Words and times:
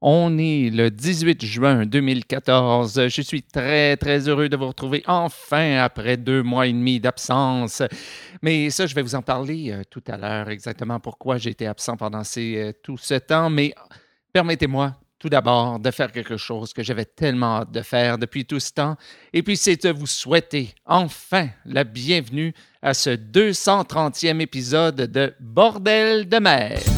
On 0.00 0.38
est 0.38 0.70
le 0.70 0.90
18 0.92 1.44
juin 1.44 1.84
2014. 1.84 3.08
Je 3.08 3.22
suis 3.22 3.42
très, 3.42 3.96
très 3.96 4.28
heureux 4.28 4.48
de 4.48 4.56
vous 4.56 4.68
retrouver 4.68 5.02
enfin 5.08 5.78
après 5.78 6.16
deux 6.16 6.44
mois 6.44 6.68
et 6.68 6.72
demi 6.72 7.00
d'absence. 7.00 7.82
Mais 8.40 8.70
ça, 8.70 8.86
je 8.86 8.94
vais 8.94 9.02
vous 9.02 9.16
en 9.16 9.22
parler 9.22 9.72
euh, 9.72 9.82
tout 9.90 10.02
à 10.06 10.16
l'heure, 10.16 10.50
exactement 10.50 11.00
pourquoi 11.00 11.38
j'ai 11.38 11.50
été 11.50 11.66
absent 11.66 11.96
pendant 11.96 12.22
euh, 12.36 12.72
tout 12.80 12.96
ce 12.96 13.14
temps. 13.14 13.50
Mais 13.50 13.74
permettez-moi 14.32 14.94
tout 15.18 15.28
d'abord 15.28 15.80
de 15.80 15.90
faire 15.90 16.12
quelque 16.12 16.36
chose 16.36 16.72
que 16.72 16.84
j'avais 16.84 17.04
tellement 17.04 17.56
hâte 17.56 17.72
de 17.72 17.82
faire 17.82 18.18
depuis 18.18 18.44
tout 18.44 18.60
ce 18.60 18.70
temps. 18.70 18.96
Et 19.32 19.42
puis, 19.42 19.56
c'est 19.56 19.82
de 19.82 19.90
vous 19.90 20.06
souhaiter 20.06 20.74
enfin 20.86 21.48
la 21.64 21.82
bienvenue 21.82 22.54
à 22.82 22.94
ce 22.94 23.10
230e 23.10 24.38
épisode 24.38 25.10
de 25.10 25.34
Bordel 25.40 26.28
de 26.28 26.38
mer. 26.38 26.97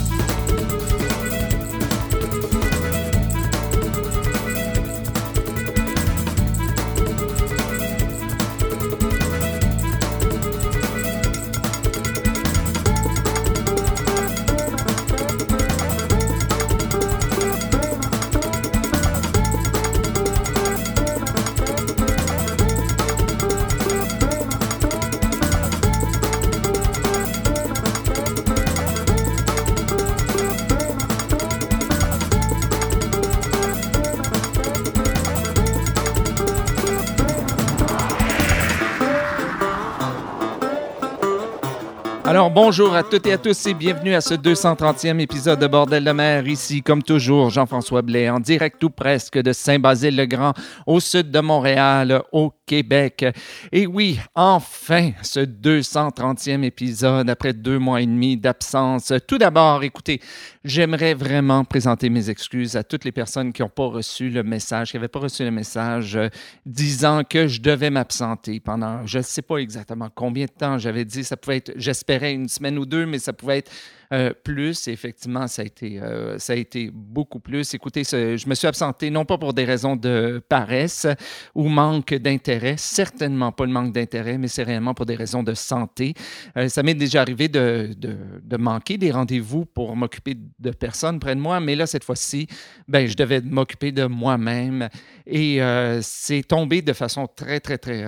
Bonjour 42.62 42.94
à 42.94 43.02
toutes 43.02 43.26
et 43.26 43.32
à 43.32 43.38
tous 43.38 43.66
et 43.68 43.72
bienvenue 43.72 44.14
à 44.14 44.20
ce 44.20 44.34
230e 44.34 45.18
épisode 45.18 45.58
de 45.58 45.66
Bordel 45.66 46.04
de 46.04 46.10
mer. 46.12 46.46
Ici, 46.46 46.82
comme 46.82 47.02
toujours, 47.02 47.48
Jean-François 47.48 48.02
Blais 48.02 48.28
en 48.28 48.38
direct 48.38 48.84
ou 48.84 48.90
presque 48.90 49.38
de 49.38 49.50
Saint-Basile-le-Grand, 49.54 50.52
au 50.86 51.00
sud 51.00 51.30
de 51.30 51.40
Montréal, 51.40 52.22
au 52.32 52.52
Québec. 52.70 53.26
Et 53.72 53.84
oui, 53.84 54.20
enfin, 54.36 55.10
ce 55.22 55.40
230e 55.40 56.62
épisode 56.62 57.28
après 57.28 57.52
deux 57.52 57.80
mois 57.80 58.00
et 58.00 58.06
demi 58.06 58.36
d'absence. 58.36 59.12
Tout 59.26 59.38
d'abord, 59.38 59.82
écoutez, 59.82 60.20
j'aimerais 60.62 61.14
vraiment 61.14 61.64
présenter 61.64 62.08
mes 62.10 62.30
excuses 62.30 62.76
à 62.76 62.84
toutes 62.84 63.04
les 63.04 63.10
personnes 63.10 63.52
qui 63.52 63.62
n'ont 63.62 63.68
pas 63.68 63.86
reçu 63.86 64.30
le 64.30 64.44
message, 64.44 64.92
qui 64.92 64.96
n'avaient 64.96 65.08
pas 65.08 65.18
reçu 65.18 65.42
le 65.42 65.50
message 65.50 66.14
euh, 66.14 66.28
disant 66.64 67.24
que 67.28 67.48
je 67.48 67.60
devais 67.60 67.90
m'absenter 67.90 68.60
pendant, 68.60 69.04
je 69.04 69.18
ne 69.18 69.22
sais 69.24 69.42
pas 69.42 69.56
exactement 69.56 70.08
combien 70.14 70.44
de 70.44 70.52
temps 70.52 70.78
j'avais 70.78 71.04
dit, 71.04 71.24
ça 71.24 71.36
pouvait 71.36 71.56
être, 71.56 71.72
j'espère 71.74 72.22
une 72.22 72.48
semaine 72.48 72.78
ou 72.78 72.86
deux, 72.86 73.04
mais 73.04 73.18
ça 73.18 73.32
pouvait 73.32 73.58
être 73.58 73.72
euh, 74.12 74.32
plus. 74.42 74.88
effectivement, 74.88 75.46
ça 75.46 75.62
a, 75.62 75.64
été, 75.64 76.00
euh, 76.00 76.38
ça 76.38 76.54
a 76.54 76.56
été 76.56 76.90
beaucoup 76.92 77.38
plus. 77.38 77.74
Écoutez, 77.74 78.02
je 78.02 78.48
me 78.48 78.54
suis 78.54 78.66
absenté 78.66 79.08
non 79.08 79.24
pas 79.24 79.38
pour 79.38 79.54
des 79.54 79.64
raisons 79.64 79.94
de 79.94 80.42
paresse 80.48 81.06
ou 81.54 81.68
manque 81.68 82.14
d'intérêt, 82.14 82.74
certainement 82.76 83.52
pas 83.52 83.66
le 83.66 83.72
manque 83.72 83.92
d'intérêt, 83.92 84.36
mais 84.36 84.48
c'est 84.48 84.64
réellement 84.64 84.94
pour 84.94 85.06
des 85.06 85.14
raisons 85.14 85.42
de 85.42 85.54
santé. 85.54 86.14
Euh, 86.56 86.68
ça 86.68 86.82
m'est 86.82 86.94
déjà 86.94 87.20
arrivé 87.20 87.48
de, 87.48 87.90
de, 87.96 88.16
de 88.42 88.56
manquer 88.56 88.98
des 88.98 89.12
rendez-vous 89.12 89.64
pour 89.64 89.94
m'occuper 89.94 90.36
de 90.58 90.70
personnes 90.70 91.20
près 91.20 91.36
de 91.36 91.40
moi, 91.40 91.60
mais 91.60 91.76
là, 91.76 91.86
cette 91.86 92.04
fois-ci, 92.04 92.48
ben, 92.88 93.06
je 93.06 93.16
devais 93.16 93.40
m'occuper 93.40 93.92
de 93.92 94.06
moi-même 94.06 94.88
et 95.26 95.60
c'est 96.02 96.42
tombé 96.46 96.82
de 96.82 96.92
façon 96.92 97.26
très, 97.26 97.60
très, 97.60 97.78
très 97.78 98.04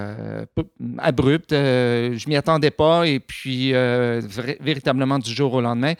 abrupte. 0.98 1.50
je 1.52 2.28
m'y 2.28 2.36
attendais 2.36 2.70
pas 2.70 3.06
et 3.06 3.20
puis 3.20 3.73
véritablement 4.61 5.18
du 5.18 5.30
jour 5.33 5.55
au 5.55 5.61
lendemain, 5.61 5.95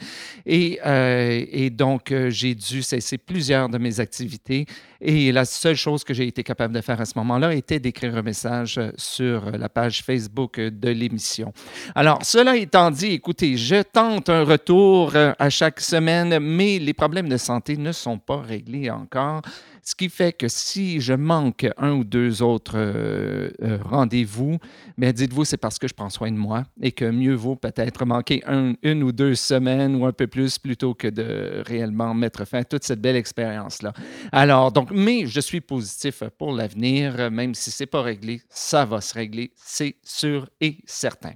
euh, 0.49 1.45
et, 1.50 1.71
donc, 1.71 2.12
euh, 2.12 2.31
j'ai 2.31 2.55
dû 2.55 2.83
cesser 2.83 3.19
plusieurs 3.19 3.69
de 3.69 3.78
mes 3.78 4.00
activités. 4.00 4.67
Et 5.00 5.33
la 5.33 5.45
seule 5.45 5.75
chose 5.75 6.05
que 6.05 6.15
j'ai 6.15 6.27
été 6.27 6.43
capable 6.43 6.75
de 6.75 6.81
faire 6.81 7.00
à 7.00 7.05
ce 7.05 7.15
moment-là 7.17 7.55
était 7.55 7.81
d'écrire 7.81 8.17
un 8.17 8.23
message 8.23 8.79
euh, 8.79 8.91
sur 8.97 9.50
la 9.50 9.69
page 9.69 10.03
Facebook 10.03 10.61
de 10.61 10.89
l'émission. 10.91 11.53
Alors, 11.94 12.21
cela 12.23 12.56
étant 12.56 12.91
dit, 12.91 13.12
écoutez, 13.12 13.56
je 13.56 13.83
tente 13.83 14.29
un 14.29 14.44
retour 14.44 15.12
à 15.17 15.50
chaque 15.50 15.81
semaine, 15.81 16.39
mais 16.39 16.79
les 16.79 16.94
problèmes 16.94 17.29
de 17.29 17.37
santé 17.37 17.77
ne 17.77 17.93
sont 17.93 18.19
pas 18.19 18.41
réglés 18.41 18.91
encore. 18.91 19.43
Ce 19.84 19.97
qui 19.97 20.09
fait 20.09 20.32
que 20.32 20.47
si 20.47 21.00
je 21.00 21.12
manque 21.12 21.66
un 21.76 21.93
ou 21.93 22.04
deux 22.04 22.41
autres 22.41 22.75
euh, 22.76 23.50
euh, 23.62 23.78
rendez-vous, 23.84 24.59
mais 24.97 25.12
dites-vous, 25.12 25.44
c'est 25.44 25.56
parce 25.56 25.81
que 25.81 25.88
je 25.88 25.94
prends 25.94 26.09
soin 26.09 26.31
de 26.31 26.37
moi 26.37 26.62
et 26.81 26.93
que 26.93 27.04
mieux 27.04 27.34
vaut 27.34 27.56
peut-être 27.56 28.04
manquer 28.04 28.44
une 28.47 29.03
ou 29.03 29.10
deux 29.10 29.34
semaines 29.34 29.97
ou 29.97 30.06
un 30.06 30.12
peu 30.12 30.28
plus 30.28 30.56
plutôt 30.59 30.94
que 30.94 31.09
de 31.09 31.65
réellement 31.66 32.15
mettre 32.15 32.44
fin 32.44 32.59
à 32.59 32.65
toute 32.65 32.84
cette 32.84 33.00
belle 33.00 33.16
expérience-là. 33.16 33.93
Alors, 34.31 34.70
donc, 34.70 34.93
mais 34.93 35.26
je 35.26 35.41
suis 35.41 35.60
positif 35.60 36.22
pour 36.38 36.53
l'avenir, 36.53 37.31
même 37.32 37.54
si 37.54 37.72
ce 37.72 37.82
n'est 37.82 37.88
pas 37.88 38.03
réglé, 38.03 38.41
ça 38.49 38.84
va 38.84 39.00
se 39.00 39.14
régler, 39.14 39.53
c'est 39.56 39.97
sûr 40.04 40.49
et 40.60 40.78
certain. 40.87 41.32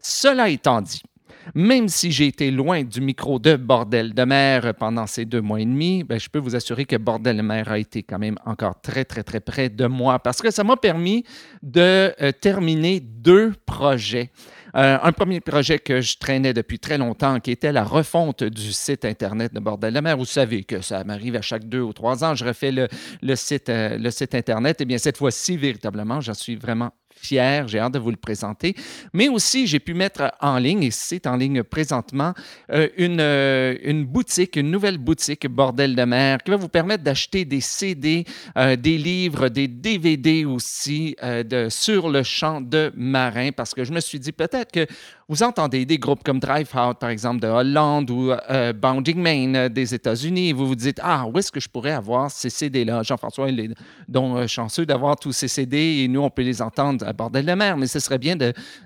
Cela 0.00 0.48
étant 0.48 0.80
dit, 0.80 1.02
même 1.54 1.88
si 1.88 2.10
j'ai 2.10 2.26
été 2.26 2.50
loin 2.50 2.82
du 2.82 3.00
micro 3.00 3.38
de 3.38 3.56
Bordel 3.56 4.14
de 4.14 4.24
mer 4.24 4.74
pendant 4.74 5.06
ces 5.06 5.24
deux 5.24 5.40
mois 5.40 5.60
et 5.60 5.64
demi, 5.64 6.04
ben, 6.04 6.18
je 6.18 6.28
peux 6.28 6.38
vous 6.38 6.56
assurer 6.56 6.84
que 6.84 6.96
Bordel 6.96 7.36
de 7.36 7.42
mer 7.42 7.70
a 7.70 7.78
été 7.78 8.02
quand 8.02 8.18
même 8.18 8.36
encore 8.44 8.80
très, 8.80 9.04
très, 9.04 9.22
très 9.22 9.40
près 9.40 9.68
de 9.68 9.86
moi 9.86 10.18
parce 10.18 10.40
que 10.42 10.50
ça 10.50 10.64
m'a 10.64 10.76
permis 10.76 11.24
de 11.62 12.12
euh, 12.20 12.32
terminer 12.32 13.00
deux 13.00 13.52
projets. 13.66 14.30
Euh, 14.76 14.98
un 15.02 15.12
premier 15.12 15.40
projet 15.40 15.78
que 15.78 16.00
je 16.00 16.16
traînais 16.18 16.52
depuis 16.52 16.78
très 16.78 16.98
longtemps, 16.98 17.40
qui 17.40 17.50
était 17.50 17.72
la 17.72 17.82
refonte 17.82 18.44
du 18.44 18.72
site 18.72 19.04
Internet 19.04 19.52
de 19.52 19.60
Bordel 19.60 19.94
de 19.94 20.00
mer. 20.00 20.16
Vous 20.16 20.24
savez 20.24 20.64
que 20.64 20.80
ça 20.80 21.02
m'arrive 21.04 21.36
à 21.36 21.42
chaque 21.42 21.68
deux 21.68 21.80
ou 21.80 21.92
trois 21.92 22.22
ans, 22.24 22.34
je 22.34 22.44
refais 22.44 22.70
le, 22.70 22.82
euh, 22.82 23.98
le 23.98 24.10
site 24.10 24.34
Internet. 24.34 24.76
Eh 24.80 24.84
bien, 24.84 24.98
cette 24.98 25.16
fois-ci, 25.16 25.56
véritablement, 25.56 26.20
j'en 26.20 26.34
suis 26.34 26.56
vraiment 26.56 26.92
fier, 27.20 27.68
j'ai 27.68 27.78
hâte 27.78 27.94
de 27.94 27.98
vous 27.98 28.10
le 28.10 28.16
présenter. 28.16 28.74
Mais 29.12 29.28
aussi, 29.28 29.66
j'ai 29.66 29.80
pu 29.80 29.94
mettre 29.94 30.32
en 30.40 30.58
ligne, 30.58 30.82
et 30.82 30.90
c'est 30.90 31.26
en 31.26 31.36
ligne 31.36 31.62
présentement, 31.62 32.34
euh, 32.72 32.88
une, 32.96 33.20
euh, 33.20 33.76
une 33.82 34.04
boutique, 34.04 34.56
une 34.56 34.70
nouvelle 34.70 34.98
boutique 34.98 35.46
Bordel 35.46 35.94
de 35.94 36.04
mer 36.04 36.38
qui 36.42 36.50
va 36.50 36.56
vous 36.56 36.68
permettre 36.68 37.04
d'acheter 37.04 37.44
des 37.44 37.60
CD, 37.60 38.24
euh, 38.56 38.76
des 38.76 38.98
livres, 38.98 39.48
des 39.48 39.68
DVD 39.68 40.44
aussi 40.44 41.16
sur 41.68 42.08
le 42.08 42.22
champ 42.22 42.60
de 42.60 42.92
marin 42.96 43.50
parce 43.52 43.74
que 43.74 43.84
je 43.84 43.92
me 43.92 44.00
suis 44.00 44.18
dit 44.18 44.32
peut-être 44.32 44.72
que 44.72 44.86
vous 45.30 45.44
entendez 45.44 45.86
des 45.86 45.96
groupes 45.96 46.24
comme 46.24 46.40
Drive 46.40 46.68
Out, 46.74 46.98
par 46.98 47.08
exemple, 47.08 47.38
de 47.38 47.46
Hollande 47.46 48.10
ou 48.10 48.32
Bounding 48.74 49.16
Main 49.16 49.68
des 49.68 49.94
États-Unis 49.94 50.48
et 50.48 50.52
vous 50.52 50.66
vous 50.66 50.74
dites 50.74 50.98
Ah, 51.00 51.24
où 51.24 51.38
est-ce 51.38 51.52
que 51.52 51.60
je 51.60 51.68
pourrais 51.68 51.92
avoir 51.92 52.32
ces 52.32 52.50
CD-là 52.50 53.04
Jean-François 53.04 53.48
il 53.48 53.60
est 53.60 53.70
donc 54.08 54.44
chanceux 54.48 54.84
d'avoir 54.84 55.16
tous 55.16 55.30
ces 55.30 55.46
CD 55.46 56.00
et 56.02 56.08
nous, 56.08 56.20
on 56.20 56.30
peut 56.30 56.42
les 56.42 56.60
entendre 56.60 57.06
à 57.06 57.12
Bordel 57.12 57.46
de 57.46 57.52
mer, 57.52 57.76
mais 57.76 57.86
ce 57.86 58.00
serait 58.00 58.18
bien 58.18 58.36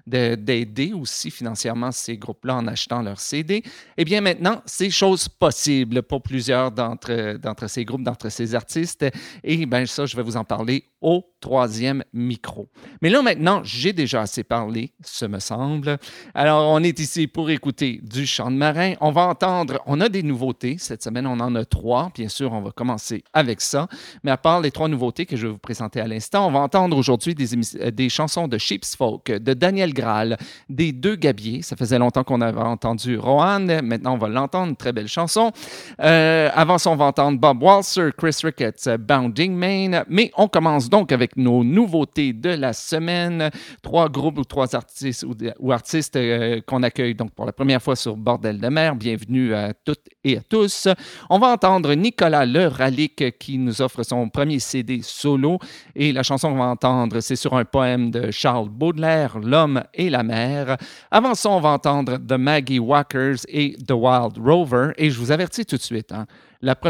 d'aider 0.06 0.92
aussi 0.92 1.30
financièrement 1.30 1.90
ces 1.92 2.18
groupes-là 2.18 2.56
en 2.56 2.66
achetant 2.66 3.00
leurs 3.00 3.20
CD. 3.20 3.62
Eh 3.96 4.04
bien, 4.04 4.20
maintenant, 4.20 4.60
c'est 4.66 4.90
chose 4.90 5.28
possible 5.28 6.02
pour 6.02 6.20
plusieurs 6.20 6.70
d'entre 6.70 7.68
ces 7.68 7.86
groupes, 7.86 8.02
d'entre 8.02 8.28
ces 8.28 8.54
artistes. 8.54 9.06
Et 9.42 9.64
bien, 9.64 9.86
ça, 9.86 10.04
je 10.04 10.14
vais 10.14 10.22
vous 10.22 10.36
en 10.36 10.44
parler 10.44 10.84
au 11.00 11.24
troisième 11.44 12.02
micro. 12.14 12.68
Mais 13.02 13.10
là, 13.10 13.20
maintenant, 13.20 13.60
j'ai 13.64 13.92
déjà 13.92 14.22
assez 14.22 14.44
parlé, 14.44 14.92
ce 15.04 15.26
me 15.26 15.40
semble. 15.40 15.98
Alors, 16.34 16.70
on 16.70 16.82
est 16.82 16.98
ici 16.98 17.26
pour 17.26 17.50
écouter 17.50 18.00
du 18.02 18.24
chant 18.24 18.50
de 18.50 18.56
marin. 18.56 18.94
On 19.02 19.10
va 19.10 19.26
entendre, 19.26 19.78
on 19.84 20.00
a 20.00 20.08
des 20.08 20.22
nouveautés. 20.22 20.76
Cette 20.78 21.02
semaine, 21.02 21.26
on 21.26 21.38
en 21.40 21.54
a 21.54 21.66
trois. 21.66 22.10
Bien 22.14 22.30
sûr, 22.30 22.50
on 22.50 22.62
va 22.62 22.70
commencer 22.70 23.24
avec 23.34 23.60
ça. 23.60 23.88
Mais 24.22 24.30
à 24.30 24.38
part 24.38 24.62
les 24.62 24.70
trois 24.70 24.88
nouveautés 24.88 25.26
que 25.26 25.36
je 25.36 25.46
vais 25.46 25.52
vous 25.52 25.58
présenter 25.58 26.00
à 26.00 26.06
l'instant, 26.06 26.48
on 26.48 26.50
va 26.50 26.60
entendre 26.60 26.96
aujourd'hui 26.96 27.34
des, 27.34 27.54
euh, 27.78 27.90
des 27.90 28.08
chansons 28.08 28.48
de 28.48 28.56
Sheep's 28.56 28.96
Folk, 28.96 29.26
de 29.30 29.52
Daniel 29.52 29.92
Graal, 29.92 30.38
des 30.70 30.92
deux 30.92 31.16
Gabiers. 31.16 31.60
Ça 31.60 31.76
faisait 31.76 31.98
longtemps 31.98 32.24
qu'on 32.24 32.40
avait 32.40 32.58
entendu 32.58 33.18
Rohan. 33.18 33.66
Maintenant, 33.82 34.14
on 34.14 34.18
va 34.18 34.28
l'entendre. 34.28 34.74
Très 34.78 34.94
belle 34.94 35.08
chanson. 35.08 35.52
Euh, 36.00 36.48
avant 36.54 36.78
ça, 36.78 36.88
on 36.88 36.96
va 36.96 37.04
entendre 37.04 37.38
Bob 37.38 37.62
Walser, 37.62 38.08
Chris 38.16 38.38
Ricketts, 38.42 38.88
Bounding 38.98 39.54
Main. 39.54 40.04
Mais 40.08 40.30
on 40.38 40.48
commence 40.48 40.88
donc 40.88 41.12
avec 41.12 41.33
nos 41.36 41.64
nouveautés 41.64 42.32
de 42.32 42.50
la 42.50 42.72
semaine. 42.72 43.50
Trois 43.82 44.08
groupes 44.08 44.38
ou 44.38 44.44
trois 44.44 44.74
artistes 44.74 45.24
ou, 45.58 45.72
artistes 45.72 46.16
euh, 46.16 46.60
qu'on 46.66 46.82
accueille 46.82 47.14
donc 47.14 47.32
pour 47.32 47.46
la 47.46 47.52
première 47.52 47.82
fois 47.82 47.96
sur 47.96 48.16
Bordel 48.16 48.60
de 48.60 48.68
mer. 48.68 48.96
Bienvenue 48.96 49.54
à 49.54 49.72
toutes 49.72 50.08
et 50.22 50.38
à 50.38 50.40
tous. 50.40 50.88
On 51.30 51.38
va 51.38 51.48
entendre 51.48 51.94
Nicolas 51.94 52.46
Le 52.46 52.66
Ralic 52.66 53.38
qui 53.38 53.58
nous 53.58 53.82
offre 53.82 54.02
son 54.02 54.28
premier 54.28 54.58
CD 54.58 55.00
solo 55.02 55.58
et 55.94 56.12
la 56.12 56.22
chanson 56.22 56.50
qu'on 56.50 56.58
va 56.58 56.66
entendre, 56.66 57.20
c'est 57.20 57.36
sur 57.36 57.54
un 57.54 57.64
poème 57.64 58.10
de 58.10 58.30
Charles 58.30 58.68
Baudelaire, 58.68 59.38
L'homme 59.38 59.82
et 59.92 60.10
la 60.10 60.22
mer. 60.22 60.76
Avant 61.10 61.34
ça, 61.34 61.50
on 61.50 61.60
va 61.60 61.70
entendre 61.70 62.18
The 62.18 62.38
Maggie 62.38 62.78
Walkers 62.78 63.38
et 63.48 63.76
The 63.86 63.92
Wild 63.92 64.38
Rover 64.38 64.92
et 64.96 65.10
je 65.10 65.18
vous 65.18 65.32
avertis 65.32 65.64
tout 65.64 65.76
de 65.76 65.82
suite, 65.82 66.12
hein, 66.12 66.26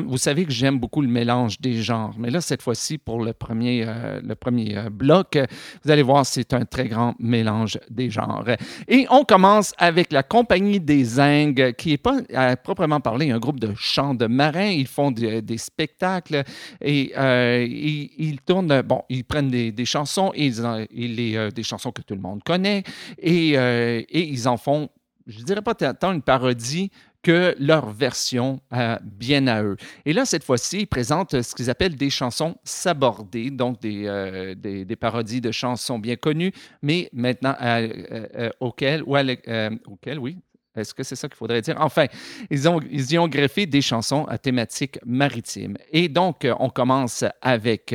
vous 0.07 0.19
savez 0.19 0.45
que 0.45 0.53
j'aime 0.53 0.79
beaucoup 0.79 1.01
le 1.01 1.09
mélange 1.09 1.61
des 1.61 1.83
genres, 1.83 2.15
mais 2.19 2.31
là, 2.31 2.41
cette 2.41 2.63
fois-ci, 2.63 2.99
pour 2.99 3.23
le 3.23 3.33
premier, 3.33 3.85
euh, 3.87 4.21
le 4.23 4.35
premier 4.35 4.77
euh, 4.77 4.91
bloc, 4.91 5.39
vous 5.85 5.91
allez 5.91 6.03
voir, 6.03 6.25
c'est 6.27 6.53
un 6.53 6.65
très 6.65 6.89
grand 6.89 7.15
mélange 7.19 7.79
des 7.91 8.11
genres. 8.11 8.45
Et 8.89 9.07
on 9.11 9.25
commence 9.25 9.73
avec 9.79 10.13
la 10.13 10.23
Compagnie 10.23 10.81
des 10.81 11.05
Zingues, 11.05 11.75
qui 11.77 11.91
n'est 11.91 11.99
pas 11.99 12.19
à 12.35 12.57
proprement 12.57 13.01
parler 13.01 13.31
un 13.31 13.39
groupe 13.39 13.61
de 13.61 13.73
chants 13.77 14.15
de 14.15 14.27
marins. 14.27 14.69
Ils 14.69 14.87
font 14.87 15.11
des 15.11 15.59
spectacles 15.59 16.45
et 16.81 17.13
euh, 17.17 17.67
ils, 17.69 18.41
tournent, 18.41 18.83
bon, 18.83 19.03
ils 19.09 19.25
prennent 19.25 19.51
des, 19.51 19.85
chansons, 19.85 20.33
et 20.35 20.47
ils, 20.47 21.15
les, 21.17 21.51
des 21.51 21.63
chansons 21.63 21.93
que 21.93 22.03
tout 22.03 22.15
le 22.15 22.21
monde 22.21 22.43
connaît, 22.45 22.83
et, 23.19 23.51
et 23.53 24.29
ils 24.29 24.49
en 24.49 24.57
font 24.57 24.89
je 25.27 25.41
ne 25.41 25.45
dirais 25.45 25.63
pas 25.63 25.75
tant 25.75 26.13
une 26.13 26.23
parodie 26.23 26.91
que 27.25 27.57
leur 27.59 27.91
version 27.91 28.61
euh, 28.73 28.97
bien 29.03 29.47
à 29.49 29.63
eux. 29.63 29.77
Et 30.05 30.13
là, 30.13 30.27
cette 30.27 30.45
fois-ci, 30.45 30.81
ils 30.81 30.87
présentent 30.87 31.41
ce 31.41 31.55
qu'ils 31.55 31.71
appellent 31.71 31.97
des 31.97 32.11
chansons 32.11 32.55
sabordées, 32.63 33.51
donc 33.51 33.81
des, 33.81 34.05
euh, 34.07 34.55
des, 34.55 34.97
parodies 34.97 35.41
de 35.41 35.51
chansons 35.51 35.99
bien 35.99 36.17
connues, 36.17 36.53
mais 36.83 37.09
maintenant 37.13 37.57
euh, 37.63 38.51
auxquelles, 38.61 39.03
ou 39.05 39.17
auxquelles, 39.17 40.19
oui, 40.19 40.37
est-ce 40.77 40.93
que 40.93 41.03
c'est 41.03 41.17
ça 41.17 41.29
qu'il 41.29 41.37
faudrait 41.37 41.63
dire? 41.63 41.77
Enfin, 41.79 42.07
ils, 42.51 42.69
ont, 42.69 42.81
ils 42.91 43.13
y 43.13 43.19
ont 43.19 43.29
greffé 43.29 43.65
des 43.65 43.81
chansons 43.81 44.25
à 44.27 44.37
thématique 44.37 44.99
maritime. 45.07 45.77
Et 45.93 46.09
donc, 46.09 46.47
on 46.59 46.69
commence 46.69 47.25
avec 47.41 47.95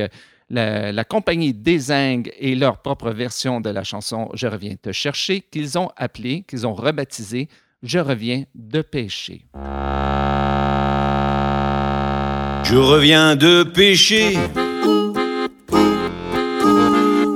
la, 0.49 0.91
la, 0.91 1.03
compagnie 1.03 1.53
Désingue 1.53 2.31
et 2.39 2.55
leur 2.55 2.81
propre 2.81 3.11
version 3.11 3.61
de 3.61 3.69
la 3.69 3.83
chanson 3.83 4.29
Je 4.33 4.47
reviens 4.47 4.75
te 4.75 4.91
chercher, 4.91 5.41
qu'ils 5.41 5.77
ont 5.77 5.91
appelée, 5.97 6.43
qu'ils 6.47 6.65
ont 6.65 6.73
rebaptisée 6.73 7.47
je 7.83 7.99
reviens 7.99 8.43
de 8.55 8.81
pêcher. 8.81 9.45
Je 12.63 12.75
reviens 12.75 13.35
de 13.35 13.63
pêcher. 13.63 14.37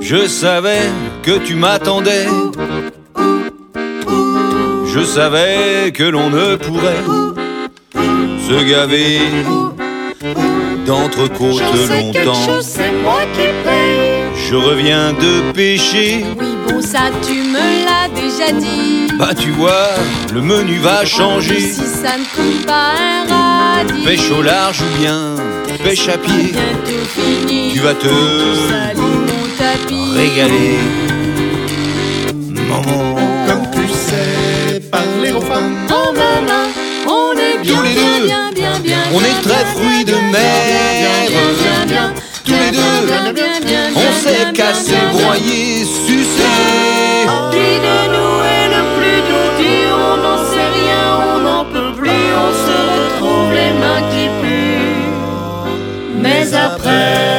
Je 0.00 0.26
savais 0.26 0.82
que 1.22 1.38
tu 1.38 1.54
m'attendais. 1.54 2.26
Je 4.86 5.02
savais 5.02 5.90
que 5.92 6.04
l'on 6.04 6.30
ne 6.30 6.56
pourrait 6.56 7.04
se 7.94 8.70
gaver 8.70 9.20
d'entrecôte 10.86 11.62
longtemps. 11.88 12.60
C'est 12.60 12.92
moi 13.02 13.22
qui 13.32 13.48
paye. 13.64 14.04
Je 14.48 14.54
reviens 14.54 15.12
de 15.14 15.52
pêcher. 15.52 16.24
Oui, 16.38 16.53
bon, 16.68 16.80
ça, 16.82 17.10
tu 17.26 17.42
me 17.42 17.84
l'as 17.84 18.08
déjà 18.08 18.52
dit. 18.52 19.08
Bah 19.18 19.34
tu 19.38 19.50
vois, 19.50 19.90
le 20.32 20.40
menu 20.40 20.78
va 20.78 21.04
changer. 21.04 21.60
Si 21.60 21.86
ça 21.86 22.16
ne 22.18 22.24
coûte 22.34 22.66
pas 22.66 22.92
un 22.98 23.78
radis. 23.78 24.04
Pêche 24.04 24.30
au 24.30 24.42
large 24.42 24.80
ou 24.80 24.98
bien 24.98 25.36
pêche 25.82 26.08
à 26.08 26.18
pied. 26.18 26.54
Tu 27.72 27.78
vas 27.80 27.94
te 27.94 28.08
régaler. 30.14 30.78
Maman, 32.68 33.16
comme 33.46 33.70
tu 33.72 33.88
sais 33.92 34.80
parler 34.90 35.32
aux 35.32 35.40
femmes. 35.40 35.76
Oh 35.90 36.12
maman, 36.12 36.64
on 37.06 37.32
est 37.36 37.62
bien, 37.62 37.76
Tous 37.76 37.82
les 37.82 37.94
bien, 37.94 38.18
deux, 38.18 38.26
bien, 38.26 38.50
bien, 38.54 38.78
bien, 38.80 38.98
on 39.12 39.20
est 39.20 39.42
très 39.42 39.64
fruits 39.74 40.04
de 40.04 40.14
mer. 40.32 40.84
Tous 42.44 42.52
les 42.52 42.70
deux, 42.70 43.94
on 43.96 44.12
s'est 44.12 44.52
cassé, 44.52 44.96
broyé, 45.12 45.84
sucé. 45.84 46.50
Qui 47.50 47.70
de 47.86 47.96
nous 48.12 48.36
est 48.56 48.68
le 48.68 48.82
plus 48.96 49.20
doux 49.28 49.48
Dit 49.58 49.84
on 49.92 50.16
n'en 50.18 50.38
sait 50.50 50.70
rien, 50.78 51.04
on 51.34 51.38
n'en 51.40 51.64
peut 51.64 51.92
plus, 51.96 52.10
on 52.10 52.52
se 52.66 52.76
retrouve 52.94 53.50
les 53.52 53.72
mains 53.80 54.04
qui 54.10 54.24
puent. 54.40 55.12
Mais 56.20 56.44
après 56.54 57.33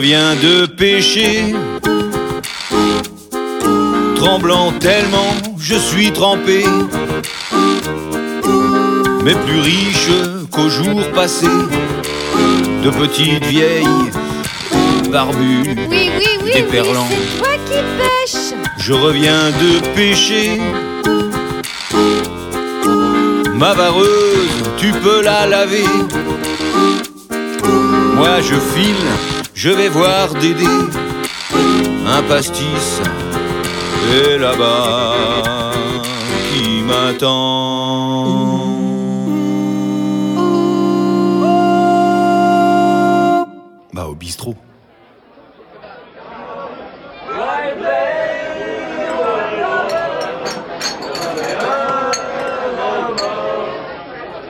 reviens 0.00 0.34
de 0.34 0.64
pêcher. 0.64 1.54
Tremblant 4.16 4.72
tellement, 4.80 5.34
je 5.58 5.74
suis 5.74 6.10
trempé. 6.10 6.64
Mais 9.22 9.34
plus 9.34 9.60
riche 9.60 10.08
qu'au 10.50 10.70
jour 10.70 11.02
passé. 11.14 11.48
De 12.82 12.88
petites 12.88 13.44
vieilles 13.44 14.10
barbues, 15.12 15.76
Oui, 15.90 16.10
oui, 16.16 16.28
oui, 16.44 16.50
Des 16.54 16.62
oui, 16.62 16.68
perlants. 16.70 17.06
c'est 17.10 17.38
toi 17.38 17.48
qui 17.66 17.80
pêches. 18.00 18.54
je 18.78 18.94
reviens 18.94 19.50
de 19.62 19.86
pêcher. 19.94 20.58
Ma 23.54 23.74
vareuse, 23.74 24.48
tu 24.78 24.92
peux 24.92 25.20
la 25.22 25.46
laver. 25.46 25.84
Moi 28.14 28.40
je 28.40 28.54
file, 28.54 29.06
je 29.62 29.68
vais 29.68 29.90
voir 29.90 30.32
Dédé. 30.32 30.64
Un 32.06 32.22
pastis 32.22 33.02
est 34.10 34.38
là-bas 34.38 35.72
qui 36.48 36.80
m'attend. 36.88 38.38
Bah 43.92 44.06
au 44.08 44.14
bistrot. 44.14 44.56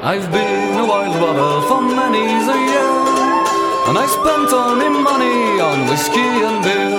I've 0.03 0.31
been 0.33 0.79
a 0.79 0.85
wild 0.87 1.17
robber 1.17 1.67
for 1.69 1.83
many's 1.83 2.49
a 2.49 2.57
year, 2.71 3.00
and 3.91 3.99
I 3.99 4.07
spent 4.07 4.53
all 4.53 4.77
my 4.77 4.89
money 4.89 5.59
on 5.59 5.79
whiskey 5.91 6.31
and 6.49 6.63
beer. 6.63 6.95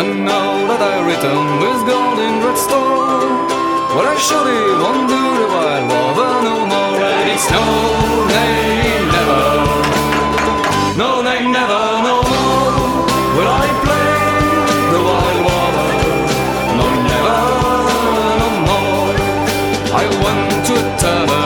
And 0.00 0.24
now 0.24 0.48
that 0.68 0.80
I 0.80 0.96
return 1.04 1.46
with 1.60 1.80
gold 1.84 2.18
in 2.26 2.34
red 2.44 2.56
store, 2.56 3.28
well 3.92 4.08
I 4.14 4.16
surely 4.16 4.62
won't 4.80 5.04
do 5.12 5.22
the 5.40 5.48
wild 5.52 5.84
robber 5.92 6.32
no 6.48 6.56
more. 6.72 6.96
And 6.96 7.28
it's 7.34 7.46
no, 7.52 7.64
nay, 8.32 9.04
never, 9.16 9.44
no, 10.96 11.10
nay, 11.28 11.40
never, 11.58 11.82
no 12.08 12.16
more. 12.32 12.72
Will 13.36 13.50
I 13.64 13.68
play 13.84 14.16
the 14.92 15.00
wild 15.08 15.38
robber? 15.44 15.90
No, 16.78 16.86
never, 17.12 17.40
no 18.40 18.48
more. 18.68 19.16
I 20.00 20.04
went 20.24 20.52
to 20.68 20.74
a 20.80 20.96
tavern 20.96 21.41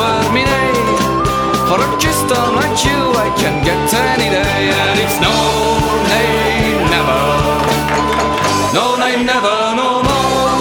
answered 0.00 0.32
me 0.32 0.42
nay 0.44 0.72
For 1.68 1.78
a 1.80 1.88
custom 2.00 2.54
like 2.56 2.78
you 2.84 3.00
I 3.24 3.28
can 3.40 3.64
get 3.64 3.92
any 4.12 4.28
day. 4.30 4.62
And 4.82 4.98
it's 5.04 5.18
no, 5.20 5.34
nay, 6.10 6.74
never. 6.94 7.22
No, 8.76 8.84
nay, 9.02 9.16
never, 9.24 9.56
no 9.80 9.88
more. 10.08 10.54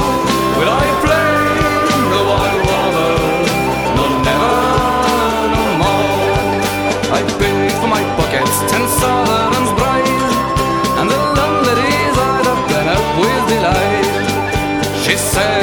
Will 0.57 0.71
I 0.83 0.87
play 1.03 1.33
the 2.13 2.21
wild 2.29 2.61
robber 2.69 3.13
No, 3.97 4.05
never, 4.27 4.55
no 5.55 5.63
more. 5.83 6.35
I 7.17 7.21
paid 7.39 7.71
for 7.79 7.89
my 7.95 8.03
pockets 8.17 8.55
ten 8.71 8.83
sovereigns 8.99 9.71
bright. 9.79 10.33
And 10.99 11.07
the 11.09 11.19
landlady's 11.37 12.17
eyed 12.27 12.47
up 12.53 12.71
and 12.79 12.87
up 12.97 13.07
with 13.21 13.43
delight. 13.51 14.07
She 15.03 15.15
said 15.15 15.58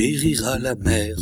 tu 0.00 0.18
chériras 0.18 0.58
la 0.58 0.74
mer. 0.76 1.14